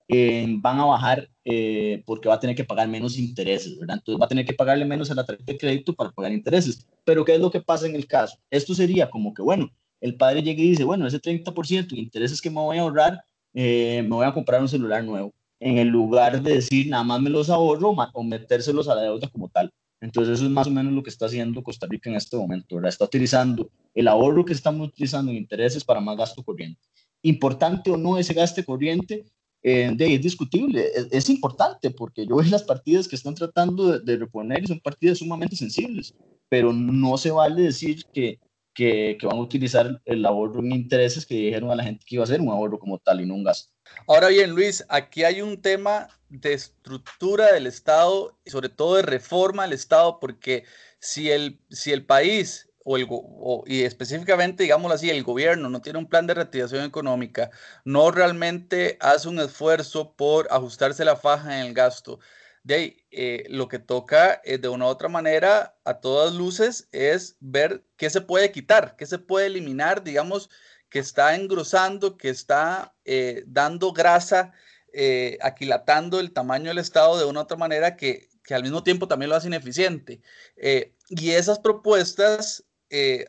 eh, 0.09 0.46
van 0.59 0.79
a 0.79 0.85
bajar 0.85 1.29
eh, 1.44 2.03
porque 2.07 2.29
va 2.29 2.35
a 2.35 2.40
tener 2.40 2.57
que 2.57 2.64
pagar 2.64 2.88
menos 2.88 3.18
intereses, 3.18 3.79
¿verdad? 3.79 3.96
Entonces 3.98 4.20
va 4.20 4.27
a 4.27 4.29
tener 4.29 4.44
que 4.44 4.55
pagarle 4.55 4.85
menos 4.85 5.11
a 5.11 5.14
la 5.14 5.25
tarjeta 5.25 5.53
de 5.53 5.59
crédito 5.59 5.94
para 5.94 6.11
pagar 6.11 6.33
intereses. 6.33 6.87
Pero 7.05 7.25
¿qué 7.25 7.35
es 7.35 7.40
lo 7.40 7.51
que 7.51 7.61
pasa 7.61 7.87
en 7.87 7.96
el 7.96 8.07
caso? 8.07 8.38
Esto 8.51 8.75
sería 8.75 9.11
como 9.11 9.35
que, 9.35 9.42
bueno, 9.42 9.70
el 10.02 10.16
padre 10.16 10.42
llega 10.42 10.60
y 10.60 10.70
dice, 10.70 10.84
bueno, 10.84 11.06
ese 11.06 11.20
30% 11.20 11.94
de 11.94 12.00
intereses 12.00 12.42
que 12.42 12.50
me 12.50 12.60
voy 12.60 12.76
a 12.76 12.82
ahorrar, 12.82 13.24
eh, 13.54 14.02
me 14.02 14.16
voy 14.16 14.26
a 14.26 14.34
comprar 14.34 14.60
un 14.60 14.68
celular 14.68 15.02
nuevo, 15.04 15.32
en 15.60 15.78
el 15.78 15.88
lugar 15.88 16.42
de 16.42 16.54
decir, 16.54 16.88
nada 16.88 17.04
más 17.04 17.22
me 17.22 17.30
los 17.30 17.48
ahorro 17.48 17.94
o 18.12 18.24
metérselos 18.24 18.88
a 18.88 18.96
la 18.96 19.02
deuda 19.02 19.28
como 19.28 19.48
tal. 19.48 19.72
Entonces 20.00 20.34
eso 20.34 20.46
es 20.46 20.50
más 20.50 20.66
o 20.66 20.70
menos 20.72 20.92
lo 20.92 21.04
que 21.04 21.10
está 21.10 21.26
haciendo 21.26 21.62
Costa 21.62 21.86
Rica 21.88 22.10
en 22.10 22.16
este 22.16 22.36
momento, 22.36 22.74
¿verdad? 22.74 22.88
Está 22.88 23.04
utilizando 23.04 23.70
el 23.94 24.08
ahorro 24.08 24.44
que 24.44 24.52
estamos 24.52 24.88
utilizando 24.88 25.30
en 25.30 25.38
intereses 25.38 25.84
para 25.84 26.00
más 26.00 26.16
gasto 26.16 26.42
corriente. 26.42 26.80
Importante 27.22 27.88
o 27.92 27.96
no 27.96 28.18
ese 28.18 28.34
gasto 28.34 28.64
corriente, 28.64 29.24
eh, 29.62 29.94
es 29.96 30.20
discutible, 30.20 30.88
es, 30.92 31.06
es, 31.12 31.30
importante 31.30 31.92
porque 31.92 32.26
yo 32.26 32.34
veo 32.34 32.50
las 32.50 32.64
partidas 32.64 33.06
que 33.06 33.14
están 33.14 33.36
tratando 33.36 33.92
de, 33.92 34.00
de 34.00 34.16
reponer 34.16 34.64
y 34.64 34.66
son 34.66 34.80
partidas 34.80 35.18
sumamente 35.18 35.54
sensibles, 35.54 36.12
pero 36.48 36.72
no 36.72 37.16
se 37.16 37.30
vale 37.30 37.62
decir 37.62 38.04
que 38.12 38.40
que, 38.74 39.16
que, 39.20 39.26
van 39.26 39.37
a 39.37 39.42
utilizar 39.42 40.00
el 40.04 40.24
ahorro 40.24 40.61
en 40.61 40.72
intereses 40.72 41.26
que 41.26 41.35
dijeron 41.35 41.70
a 41.70 41.76
la 41.76 41.85
gente 41.85 42.04
que 42.06 42.16
iba 42.16 42.24
a 42.24 42.28
ser 42.28 42.40
un 42.40 42.50
ahorro 42.50 42.78
como 42.78 42.98
tal 42.98 43.20
y 43.20 43.26
no 43.26 43.35
un 43.35 43.44
gasto. 43.44 43.72
Ahora 44.06 44.28
bien, 44.28 44.50
Luis, 44.50 44.85
aquí 44.88 45.24
hay 45.24 45.42
un 45.42 45.61
tema 45.61 46.08
de 46.28 46.54
estructura 46.54 47.52
del 47.52 47.66
Estado 47.66 48.38
y 48.44 48.50
sobre 48.50 48.68
todo 48.68 48.96
de 48.96 49.02
reforma 49.02 49.64
del 49.64 49.74
Estado, 49.74 50.18
porque 50.18 50.64
si 50.98 51.30
el, 51.30 51.61
si 51.70 51.92
el 51.92 52.04
país 52.06 52.68
o 52.85 52.96
el, 52.96 53.06
o, 53.08 53.64
y 53.66 53.82
específicamente, 53.82 54.64
digámoslo 54.64 54.94
así, 54.94 55.11
el 55.11 55.22
gobierno 55.22 55.68
no 55.68 55.82
tiene 55.82 55.98
un 55.98 56.08
plan 56.08 56.26
de 56.26 56.35
reactivación 56.35 56.85
económica, 56.85 57.50
no 57.85 58.11
realmente 58.11 58.98
hace 59.00 59.28
un 59.28 59.38
esfuerzo 59.40 60.14
por 60.14 60.48
ajustarse 60.50 61.04
la 61.04 61.16
faja 61.16 61.61
en 61.61 61.66
el 61.66 61.74
gasto, 61.74 62.18
de 62.64 62.75
ahí, 62.75 63.07
eh, 63.11 63.44
lo 63.48 63.66
que 63.68 63.79
toca 63.81 64.40
eh, 64.44 64.59
de 64.59 64.68
una 64.68 64.87
u 64.87 64.88
otra 64.88 65.09
manera, 65.09 65.77
a 65.85 66.01
todas 66.01 66.35
luces, 66.35 66.88
es 66.92 67.37
ver 67.40 67.85
qué 67.96 68.09
se 68.09 68.20
puede 68.20 68.53
quitar, 68.53 68.94
qué 68.96 69.07
se 69.07 69.18
puede 69.18 69.46
eliminar, 69.46 70.05
digamos, 70.05 70.48
que 70.88 71.01
está 71.01 71.35
engrosando, 71.35 72.16
que 72.16 72.29
está 72.29 72.94
eh, 73.05 73.42
dando 73.46 73.92
grasa, 73.92 74.53
aquilatando 75.40 76.20
el 76.20 76.33
tamaño 76.35 76.68
del 76.68 76.79
Estado 76.79 77.18
de 77.18 77.25
una 77.25 77.40
u 77.40 77.42
otra 77.44 77.57
manera 77.57 77.96
que, 77.96 78.29
que 78.44 78.55
al 78.55 78.62
mismo 78.62 78.83
tiempo 78.83 79.09
también 79.09 79.31
lo 79.31 79.37
hace 79.37 79.46
ineficiente. 79.46 80.20
Y 81.09 81.31
esas 81.31 81.59
propuestas, 81.61 82.64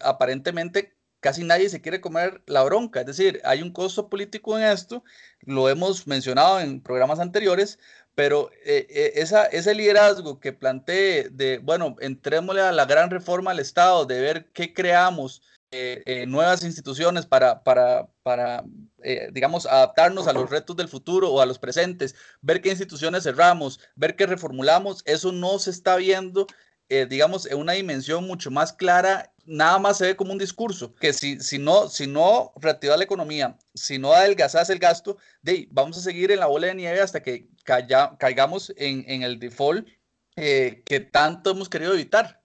aparentemente, 0.02 0.98
casi 1.24 1.44
nadie 1.44 1.70
se 1.70 1.82
quiere 1.82 2.02
comer 2.02 2.44
la 2.46 2.64
bronca. 2.64 3.00
Es 3.00 3.08
decir, 3.08 3.42
hay 3.46 3.62
un 3.62 3.72
costo 3.72 4.10
político 4.10 4.58
en 4.58 4.66
esto, 4.66 5.04
lo 5.40 5.70
hemos 5.70 6.06
mencionado 6.06 6.60
en 6.60 6.82
programas 6.82 7.20
anteriores, 7.20 7.80
pero 8.14 8.52
eh, 8.66 8.86
eh, 8.90 9.14
esa, 9.16 9.46
ese 9.46 9.74
liderazgo 9.74 10.40
que 10.40 10.54
planteé 10.54 11.30
de, 11.30 11.60
bueno, 11.60 11.96
entrémosle 12.02 12.62
a 12.62 12.74
la 12.74 12.86
gran 12.86 13.10
reforma 13.10 13.52
al 13.52 13.60
Estado, 13.60 14.06
de 14.06 14.20
ver 14.22 14.52
qué 14.54 14.74
creamos, 14.74 15.42
eh, 15.72 16.04
eh 16.06 16.26
nuevas 16.28 16.64
instituciones 16.64 17.26
para, 17.26 17.64
para, 17.64 18.08
para 18.22 18.64
eh, 19.06 19.30
digamos, 19.32 19.66
adaptarnos 19.66 20.28
a 20.28 20.34
los 20.34 20.50
retos 20.50 20.78
del 20.78 20.88
futuro 20.88 21.30
o 21.30 21.42
a 21.42 21.46
los 21.46 21.60
presentes, 21.60 22.16
ver 22.42 22.62
qué 22.62 22.70
instituciones 22.70 23.24
cerramos, 23.24 23.80
ver 23.96 24.16
qué 24.16 24.26
reformulamos, 24.26 25.04
eso 25.06 25.32
no 25.32 25.60
se 25.60 25.72
está 25.72 25.98
viendo 25.98 26.48
eh, 26.94 27.08
digamos, 27.08 27.50
en 27.50 27.58
una 27.58 27.74
dimensión 27.74 28.28
mucho 28.28 28.52
más 28.52 28.72
clara, 28.72 29.34
nada 29.46 29.80
más 29.80 29.98
se 29.98 30.06
ve 30.06 30.16
como 30.16 30.32
un 30.32 30.38
discurso, 30.38 30.94
que 30.94 31.12
si, 31.12 31.40
si 31.40 31.58
no, 31.58 31.90
si 31.90 32.06
no 32.06 32.54
reactiva 32.56 32.96
la 32.96 33.04
economía, 33.04 33.58
si 33.74 33.98
no 33.98 34.14
adelgazas 34.14 34.70
el 34.70 34.78
gasto, 34.78 35.18
de, 35.42 35.68
vamos 35.72 35.98
a 35.98 36.02
seguir 36.02 36.32
en 36.32 36.40
la 36.40 36.46
bola 36.46 36.68
de 36.68 36.76
nieve 36.76 37.02
hasta 37.02 37.24
que 37.24 37.48
caiga, 37.64 38.16
caigamos 38.20 38.72
en, 38.78 39.04
en, 39.08 39.24
el 39.24 39.40
default 39.40 39.88
eh, 40.36 40.84
que 40.86 41.00
tanto 41.00 41.50
hemos 41.50 41.68
querido 41.68 41.96
evitar. 41.96 42.44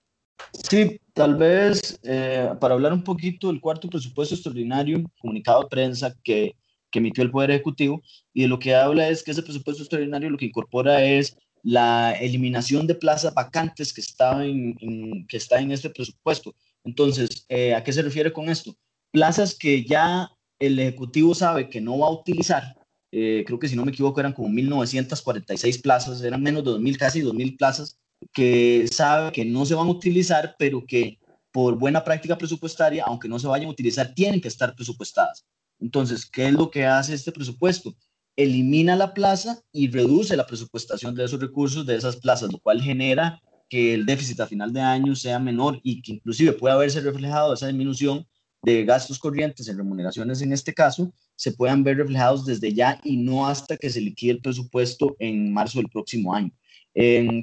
Sí, 0.52 0.98
tal 1.12 1.36
vez 1.36 2.00
eh, 2.04 2.50
para 2.58 2.72
hablar 2.72 2.94
un 2.94 3.04
poquito 3.04 3.48
del 3.48 3.60
cuarto 3.60 3.90
presupuesto 3.90 4.34
extraordinario, 4.34 5.02
comunicado 5.20 5.64
de 5.64 5.68
prensa 5.68 6.14
que, 6.24 6.56
que 6.90 7.00
emitió 7.00 7.22
el 7.22 7.30
Poder 7.30 7.50
Ejecutivo, 7.50 8.00
y 8.32 8.42
de 8.42 8.48
lo 8.48 8.58
que 8.58 8.74
habla 8.74 9.08
es 9.08 9.22
que 9.22 9.32
ese 9.32 9.42
presupuesto 9.42 9.82
extraordinario 9.82 10.30
lo 10.30 10.38
que 10.38 10.46
incorpora 10.46 11.04
es 11.04 11.36
la 11.68 12.12
eliminación 12.12 12.86
de 12.86 12.94
plazas 12.94 13.34
vacantes 13.34 13.92
que 13.92 14.00
está 14.00 14.42
en, 14.42 14.74
en 14.80 15.26
que 15.26 15.36
está 15.36 15.60
en 15.60 15.70
este 15.70 15.90
presupuesto. 15.90 16.54
Entonces, 16.82 17.44
eh, 17.50 17.74
¿a 17.74 17.84
qué 17.84 17.92
se 17.92 18.00
refiere 18.00 18.32
con 18.32 18.48
esto? 18.48 18.74
Plazas 19.10 19.54
que 19.54 19.84
ya 19.84 20.30
el 20.58 20.78
Ejecutivo 20.78 21.34
sabe 21.34 21.68
que 21.68 21.82
no 21.82 21.98
va 21.98 22.06
a 22.06 22.12
utilizar. 22.12 22.74
Eh, 23.12 23.44
creo 23.46 23.58
que 23.58 23.68
si 23.68 23.76
no 23.76 23.84
me 23.84 23.92
equivoco 23.92 24.18
eran 24.18 24.32
como 24.32 24.48
1.946 24.48 25.82
plazas, 25.82 26.22
eran 26.22 26.42
menos 26.42 26.64
de 26.64 26.70
2.000, 26.70 26.96
casi 26.96 27.20
2.000 27.20 27.58
plazas, 27.58 27.98
que 28.32 28.88
sabe 28.90 29.30
que 29.32 29.44
no 29.44 29.66
se 29.66 29.74
van 29.74 29.88
a 29.88 29.90
utilizar, 29.90 30.56
pero 30.58 30.86
que 30.86 31.18
por 31.52 31.78
buena 31.78 32.02
práctica 32.02 32.38
presupuestaria, 32.38 33.04
aunque 33.06 33.28
no 33.28 33.38
se 33.38 33.46
vayan 33.46 33.68
a 33.68 33.72
utilizar, 33.72 34.14
tienen 34.14 34.40
que 34.40 34.48
estar 34.48 34.74
presupuestadas. 34.74 35.44
Entonces, 35.80 36.24
¿qué 36.24 36.46
es 36.46 36.54
lo 36.54 36.70
que 36.70 36.86
hace 36.86 37.12
este 37.12 37.30
presupuesto? 37.30 37.94
Elimina 38.38 38.94
la 38.94 39.14
plaza 39.14 39.60
y 39.72 39.90
reduce 39.90 40.36
la 40.36 40.46
presupuestación 40.46 41.12
de 41.12 41.24
esos 41.24 41.40
recursos 41.40 41.84
de 41.84 41.96
esas 41.96 42.16
plazas, 42.16 42.52
lo 42.52 42.60
cual 42.60 42.80
genera 42.80 43.42
que 43.68 43.94
el 43.94 44.06
déficit 44.06 44.38
a 44.38 44.46
final 44.46 44.72
de 44.72 44.80
año 44.80 45.16
sea 45.16 45.40
menor 45.40 45.80
y 45.82 46.00
que 46.02 46.12
inclusive 46.12 46.52
pueda 46.52 46.76
haberse 46.76 47.00
reflejado 47.00 47.52
esa 47.52 47.66
disminución 47.66 48.24
de 48.62 48.84
gastos 48.84 49.18
corrientes 49.18 49.66
en 49.66 49.76
remuneraciones 49.76 50.40
en 50.40 50.52
este 50.52 50.72
caso, 50.72 51.12
se 51.34 51.50
puedan 51.50 51.82
ver 51.82 51.96
reflejados 51.96 52.46
desde 52.46 52.72
ya 52.72 53.00
y 53.02 53.16
no 53.16 53.48
hasta 53.48 53.76
que 53.76 53.90
se 53.90 54.00
liquide 54.00 54.32
el 54.32 54.40
presupuesto 54.40 55.16
en 55.18 55.52
marzo 55.52 55.80
del 55.80 55.88
próximo 55.88 56.32
año. 56.32 56.52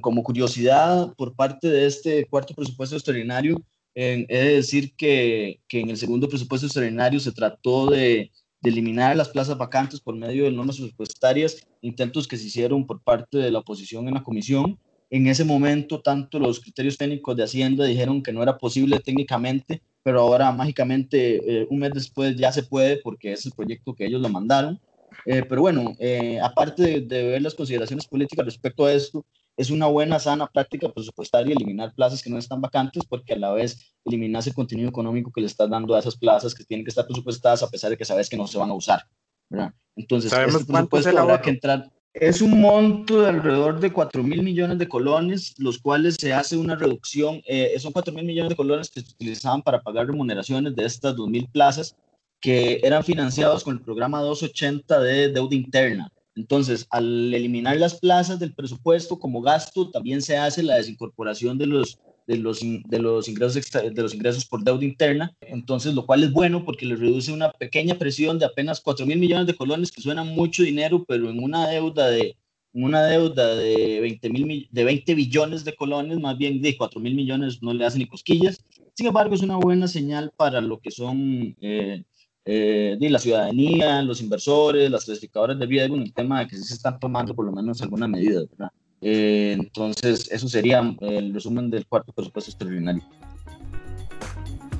como 0.01 0.23
curiosidad, 0.23 1.13
por 1.17 1.35
parte 1.35 1.67
de 1.67 1.87
este 1.87 2.25
cuarto 2.27 2.53
presupuesto 2.53 2.95
extraordinario, 2.95 3.61
he 3.93 4.25
de 4.27 4.55
decir 4.55 4.95
que, 4.95 5.59
que, 5.67 5.81
en 5.81 5.89
el 5.89 5.97
segundo 5.97 6.29
presupuesto 6.29 6.67
extraordinario 6.67 7.19
se 7.19 7.31
trató 7.31 7.87
de, 7.87 8.31
de, 8.65 8.69
eliminar 8.71 9.15
las 9.15 9.29
plazas 9.29 9.57
vacantes 9.57 9.99
por 9.99 10.15
medio 10.15 10.45
de 10.45 10.51
normas 10.51 10.77
presupuestarias, 10.77 11.65
intentos 11.81 12.27
que 12.27 12.37
se 12.37 12.47
hicieron 12.47 12.85
por 12.85 13.01
parte 13.01 13.37
de 13.37 13.51
la 13.51 13.59
oposición 13.59 14.07
en 14.07 14.15
la 14.15 14.23
comisión. 14.23 14.79
En 15.09 15.27
ese 15.27 15.43
momento, 15.43 16.01
tanto 16.01 16.39
los 16.39 16.59
criterios 16.59 16.97
técnicos 16.97 17.35
de 17.35 17.43
Hacienda 17.43 17.85
dijeron 17.85 18.23
que 18.23 18.33
no 18.33 18.41
era 18.41 18.57
posible 18.57 18.99
técnicamente, 18.99 19.81
pero 20.03 20.21
ahora 20.21 20.51
mágicamente, 20.51 21.61
eh, 21.61 21.67
un 21.69 21.79
mes 21.79 21.91
después, 21.93 22.35
ya 22.35 22.51
se 22.51 22.63
puede 22.63 22.97
porque 22.97 23.33
es 23.33 23.45
el 23.45 23.51
proyecto 23.53 23.93
que 23.93 24.05
ellos 24.05 24.21
lo 24.21 24.29
mandaron. 24.29 24.79
Eh, 25.25 25.43
pero 25.47 25.61
bueno, 25.61 25.95
eh, 25.99 26.39
aparte 26.41 26.83
de, 26.83 27.01
de, 27.01 27.23
ver 27.23 27.41
las 27.41 27.55
consideraciones 27.55 28.05
políticas 28.05 28.45
respecto 28.45 28.85
a 28.85 28.93
esto, 28.93 29.25
es 29.57 29.69
una 29.69 29.87
buena, 29.87 30.19
sana 30.19 30.47
práctica 30.47 30.91
presupuestaria 30.91 31.53
eliminar 31.53 31.93
plazas 31.93 32.21
que 32.21 32.29
no 32.29 32.37
están 32.37 32.61
vacantes 32.61 33.03
porque 33.07 33.33
a 33.33 33.37
la 33.37 33.51
vez 33.51 33.95
eliminas 34.03 34.47
el 34.47 34.53
contenido 34.53 34.89
económico 34.89 35.31
que 35.31 35.41
le 35.41 35.47
estás 35.47 35.69
dando 35.69 35.95
a 35.95 35.99
esas 35.99 36.17
plazas 36.17 36.53
que 36.53 36.65
tienen 36.65 36.83
que 36.83 36.89
estar 36.89 37.05
presupuestadas 37.05 37.63
a 37.63 37.69
pesar 37.69 37.89
de 37.89 37.97
que 37.97 38.05
sabes 38.05 38.29
que 38.29 38.37
no 38.37 38.47
se 38.47 38.57
van 38.57 38.69
a 38.69 38.73
usar. 38.73 39.03
¿verdad? 39.49 39.73
Entonces, 39.95 40.31
este 40.31 40.63
presupuesto 40.63 41.17
habrá 41.17 41.41
que 41.41 41.51
entrar. 41.51 41.91
Es 42.13 42.41
un 42.41 42.61
monto 42.61 43.21
de 43.21 43.29
alrededor 43.29 43.79
de 43.79 43.91
4 43.91 44.23
mil 44.23 44.41
millones 44.41 44.77
de 44.77 44.87
colones, 44.87 45.53
los 45.57 45.79
cuales 45.79 46.15
se 46.15 46.33
hace 46.33 46.55
una 46.55 46.75
reducción, 46.75 47.41
eh, 47.45 47.75
son 47.77 47.91
4 47.91 48.13
mil 48.13 48.23
millones 48.23 48.51
de 48.51 48.55
colones 48.55 48.89
que 48.89 49.01
se 49.01 49.11
utilizaban 49.11 49.61
para 49.61 49.81
pagar 49.81 50.07
remuneraciones 50.07 50.75
de 50.75 50.85
estas 50.85 51.15
2 51.15 51.27
mil 51.27 51.49
plazas 51.49 51.95
que 52.39 52.79
eran 52.83 53.03
financiados 53.03 53.63
con 53.63 53.75
el 53.75 53.81
programa 53.81 54.21
280 54.21 54.99
de 55.01 55.29
deuda 55.29 55.55
interna. 55.55 56.11
Entonces, 56.35 56.85
al 56.89 57.33
eliminar 57.33 57.77
las 57.77 57.99
plazas 57.99 58.39
del 58.39 58.53
presupuesto 58.53 59.17
como 59.17 59.41
gasto, 59.41 59.89
también 59.89 60.21
se 60.21 60.37
hace 60.37 60.63
la 60.63 60.75
desincorporación 60.75 61.57
de 61.57 61.67
los, 61.67 61.97
de 62.27 62.37
los, 62.37 62.59
de 62.59 62.99
los, 62.99 63.27
ingresos, 63.29 63.71
de 63.71 64.01
los 64.01 64.13
ingresos 64.13 64.45
por 64.45 64.63
deuda 64.63 64.83
interna. 64.83 65.33
Entonces, 65.41 65.93
lo 65.93 66.05
cual 66.05 66.23
es 66.23 66.31
bueno 66.31 66.65
porque 66.65 66.85
le 66.85 66.97
reduce 66.97 67.31
una 67.31 67.51
pequeña 67.51 67.95
presión 67.95 68.37
de 68.37 68.45
apenas 68.45 68.81
4 68.81 69.05
mil 69.05 69.17
millones 69.17 69.47
de 69.47 69.55
colones, 69.55 69.91
que 69.91 70.01
suena 70.01 70.23
mucho 70.23 70.63
dinero, 70.63 71.05
pero 71.07 71.29
en 71.29 71.41
una 71.41 71.67
deuda 71.69 72.09
de, 72.09 72.35
una 72.73 73.05
deuda 73.05 73.55
de 73.55 74.01
20, 74.01 74.29
mil, 74.29 74.67
de 74.69 74.83
20 74.83 75.15
billones 75.15 75.63
de 75.63 75.75
colones, 75.75 76.19
más 76.19 76.37
bien 76.37 76.61
de 76.61 76.75
4 76.75 76.99
mil 76.99 77.15
millones 77.15 77.63
no 77.63 77.73
le 77.73 77.85
hacen 77.85 77.99
ni 77.99 78.07
cosquillas. 78.07 78.57
Sin 78.93 79.07
embargo, 79.07 79.33
es 79.33 79.41
una 79.41 79.55
buena 79.55 79.87
señal 79.87 80.33
para 80.35 80.59
lo 80.59 80.79
que 80.79 80.91
son 80.91 81.55
eh, 81.61 82.03
eh, 82.45 82.95
de 82.99 83.09
la 83.09 83.19
ciudadanía, 83.19 84.01
los 84.03 84.21
inversores, 84.21 84.91
las 84.91 85.05
clasificadoras 85.05 85.57
de 85.57 85.65
riesgo 85.65 85.95
en 85.95 86.03
el 86.03 86.13
tema 86.13 86.39
de 86.39 86.47
que 86.47 86.57
sí 86.57 86.63
se 86.63 86.75
están 86.75 86.99
tomando 86.99 87.33
por 87.33 87.45
lo 87.45 87.51
menos 87.51 87.81
alguna 87.81 88.07
medida, 88.07 88.41
¿verdad? 88.51 88.71
Eh, 89.01 89.55
entonces, 89.59 90.29
eso 90.31 90.47
sería 90.47 90.95
el 91.01 91.33
resumen 91.33 91.69
del 91.69 91.85
cuarto 91.87 92.13
presupuesto 92.13 92.51
extraordinario. 92.51 93.03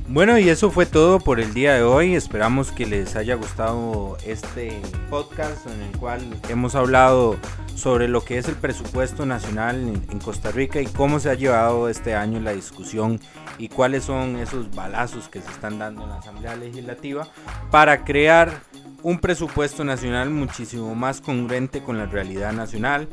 Bueno, 0.07 0.37
y 0.37 0.49
eso 0.49 0.69
fue 0.69 0.85
todo 0.85 1.19
por 1.19 1.39
el 1.39 1.55
día 1.55 1.73
de 1.73 1.81
hoy. 1.81 2.13
Esperamos 2.13 2.71
que 2.71 2.85
les 2.85 3.15
haya 3.15 3.33
gustado 3.33 4.17
este 4.23 4.79
podcast 5.09 5.65
en 5.65 5.81
el 5.81 5.97
cual 5.97 6.21
hemos 6.47 6.75
hablado 6.75 7.37
sobre 7.75 8.07
lo 8.07 8.23
que 8.23 8.37
es 8.37 8.47
el 8.47 8.55
presupuesto 8.55 9.25
nacional 9.25 9.75
en, 10.09 10.19
Costa 10.19 10.51
Rica 10.51 10.79
y 10.79 10.85
cómo 10.85 11.19
se 11.19 11.31
ha 11.31 11.33
llevado 11.33 11.89
este 11.89 12.13
año 12.13 12.39
la 12.39 12.53
discusión 12.53 13.19
y 13.57 13.67
cuáles 13.67 14.03
son 14.03 14.35
esos 14.37 14.73
balazos 14.75 15.27
que 15.27 15.41
se 15.41 15.49
están 15.49 15.79
dando 15.79 16.03
en 16.03 16.09
la 16.09 16.17
Asamblea 16.17 16.55
Legislativa 16.55 17.27
para 17.71 18.05
crear 18.05 18.61
un 19.01 19.19
presupuesto 19.19 19.83
nacional 19.83 20.29
muchísimo 20.29 20.93
más 20.93 21.19
congruente 21.19 21.81
con 21.81 21.97
la 21.97 22.05
realidad 22.05 22.53
nacional, 22.53 23.09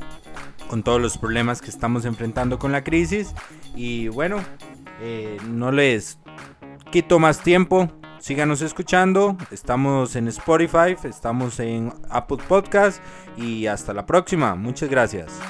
con 0.68 0.82
todos 0.82 1.00
los 1.00 1.16
problemas 1.16 1.62
que 1.62 1.70
estamos 1.70 2.04
enfrentando 2.04 2.58
con 2.58 2.70
la 2.70 2.84
crisis. 2.84 3.34
Y 3.74 4.08
bueno, 4.08 4.36
eh, 5.00 5.36
no 5.48 5.72
les 5.72 6.18
quito 6.90 7.18
más 7.18 7.40
tiempo. 7.42 7.90
Síganos 8.18 8.62
escuchando. 8.62 9.36
Estamos 9.50 10.14
en 10.14 10.28
Spotify, 10.28 10.96
estamos 11.02 11.58
en 11.58 11.92
Apple 12.08 12.38
Podcast 12.48 13.02
y 13.36 13.66
hasta 13.66 13.92
la 13.92 14.06
próxima. 14.06 14.54
Muchas 14.54 14.88
gracias. 14.88 15.40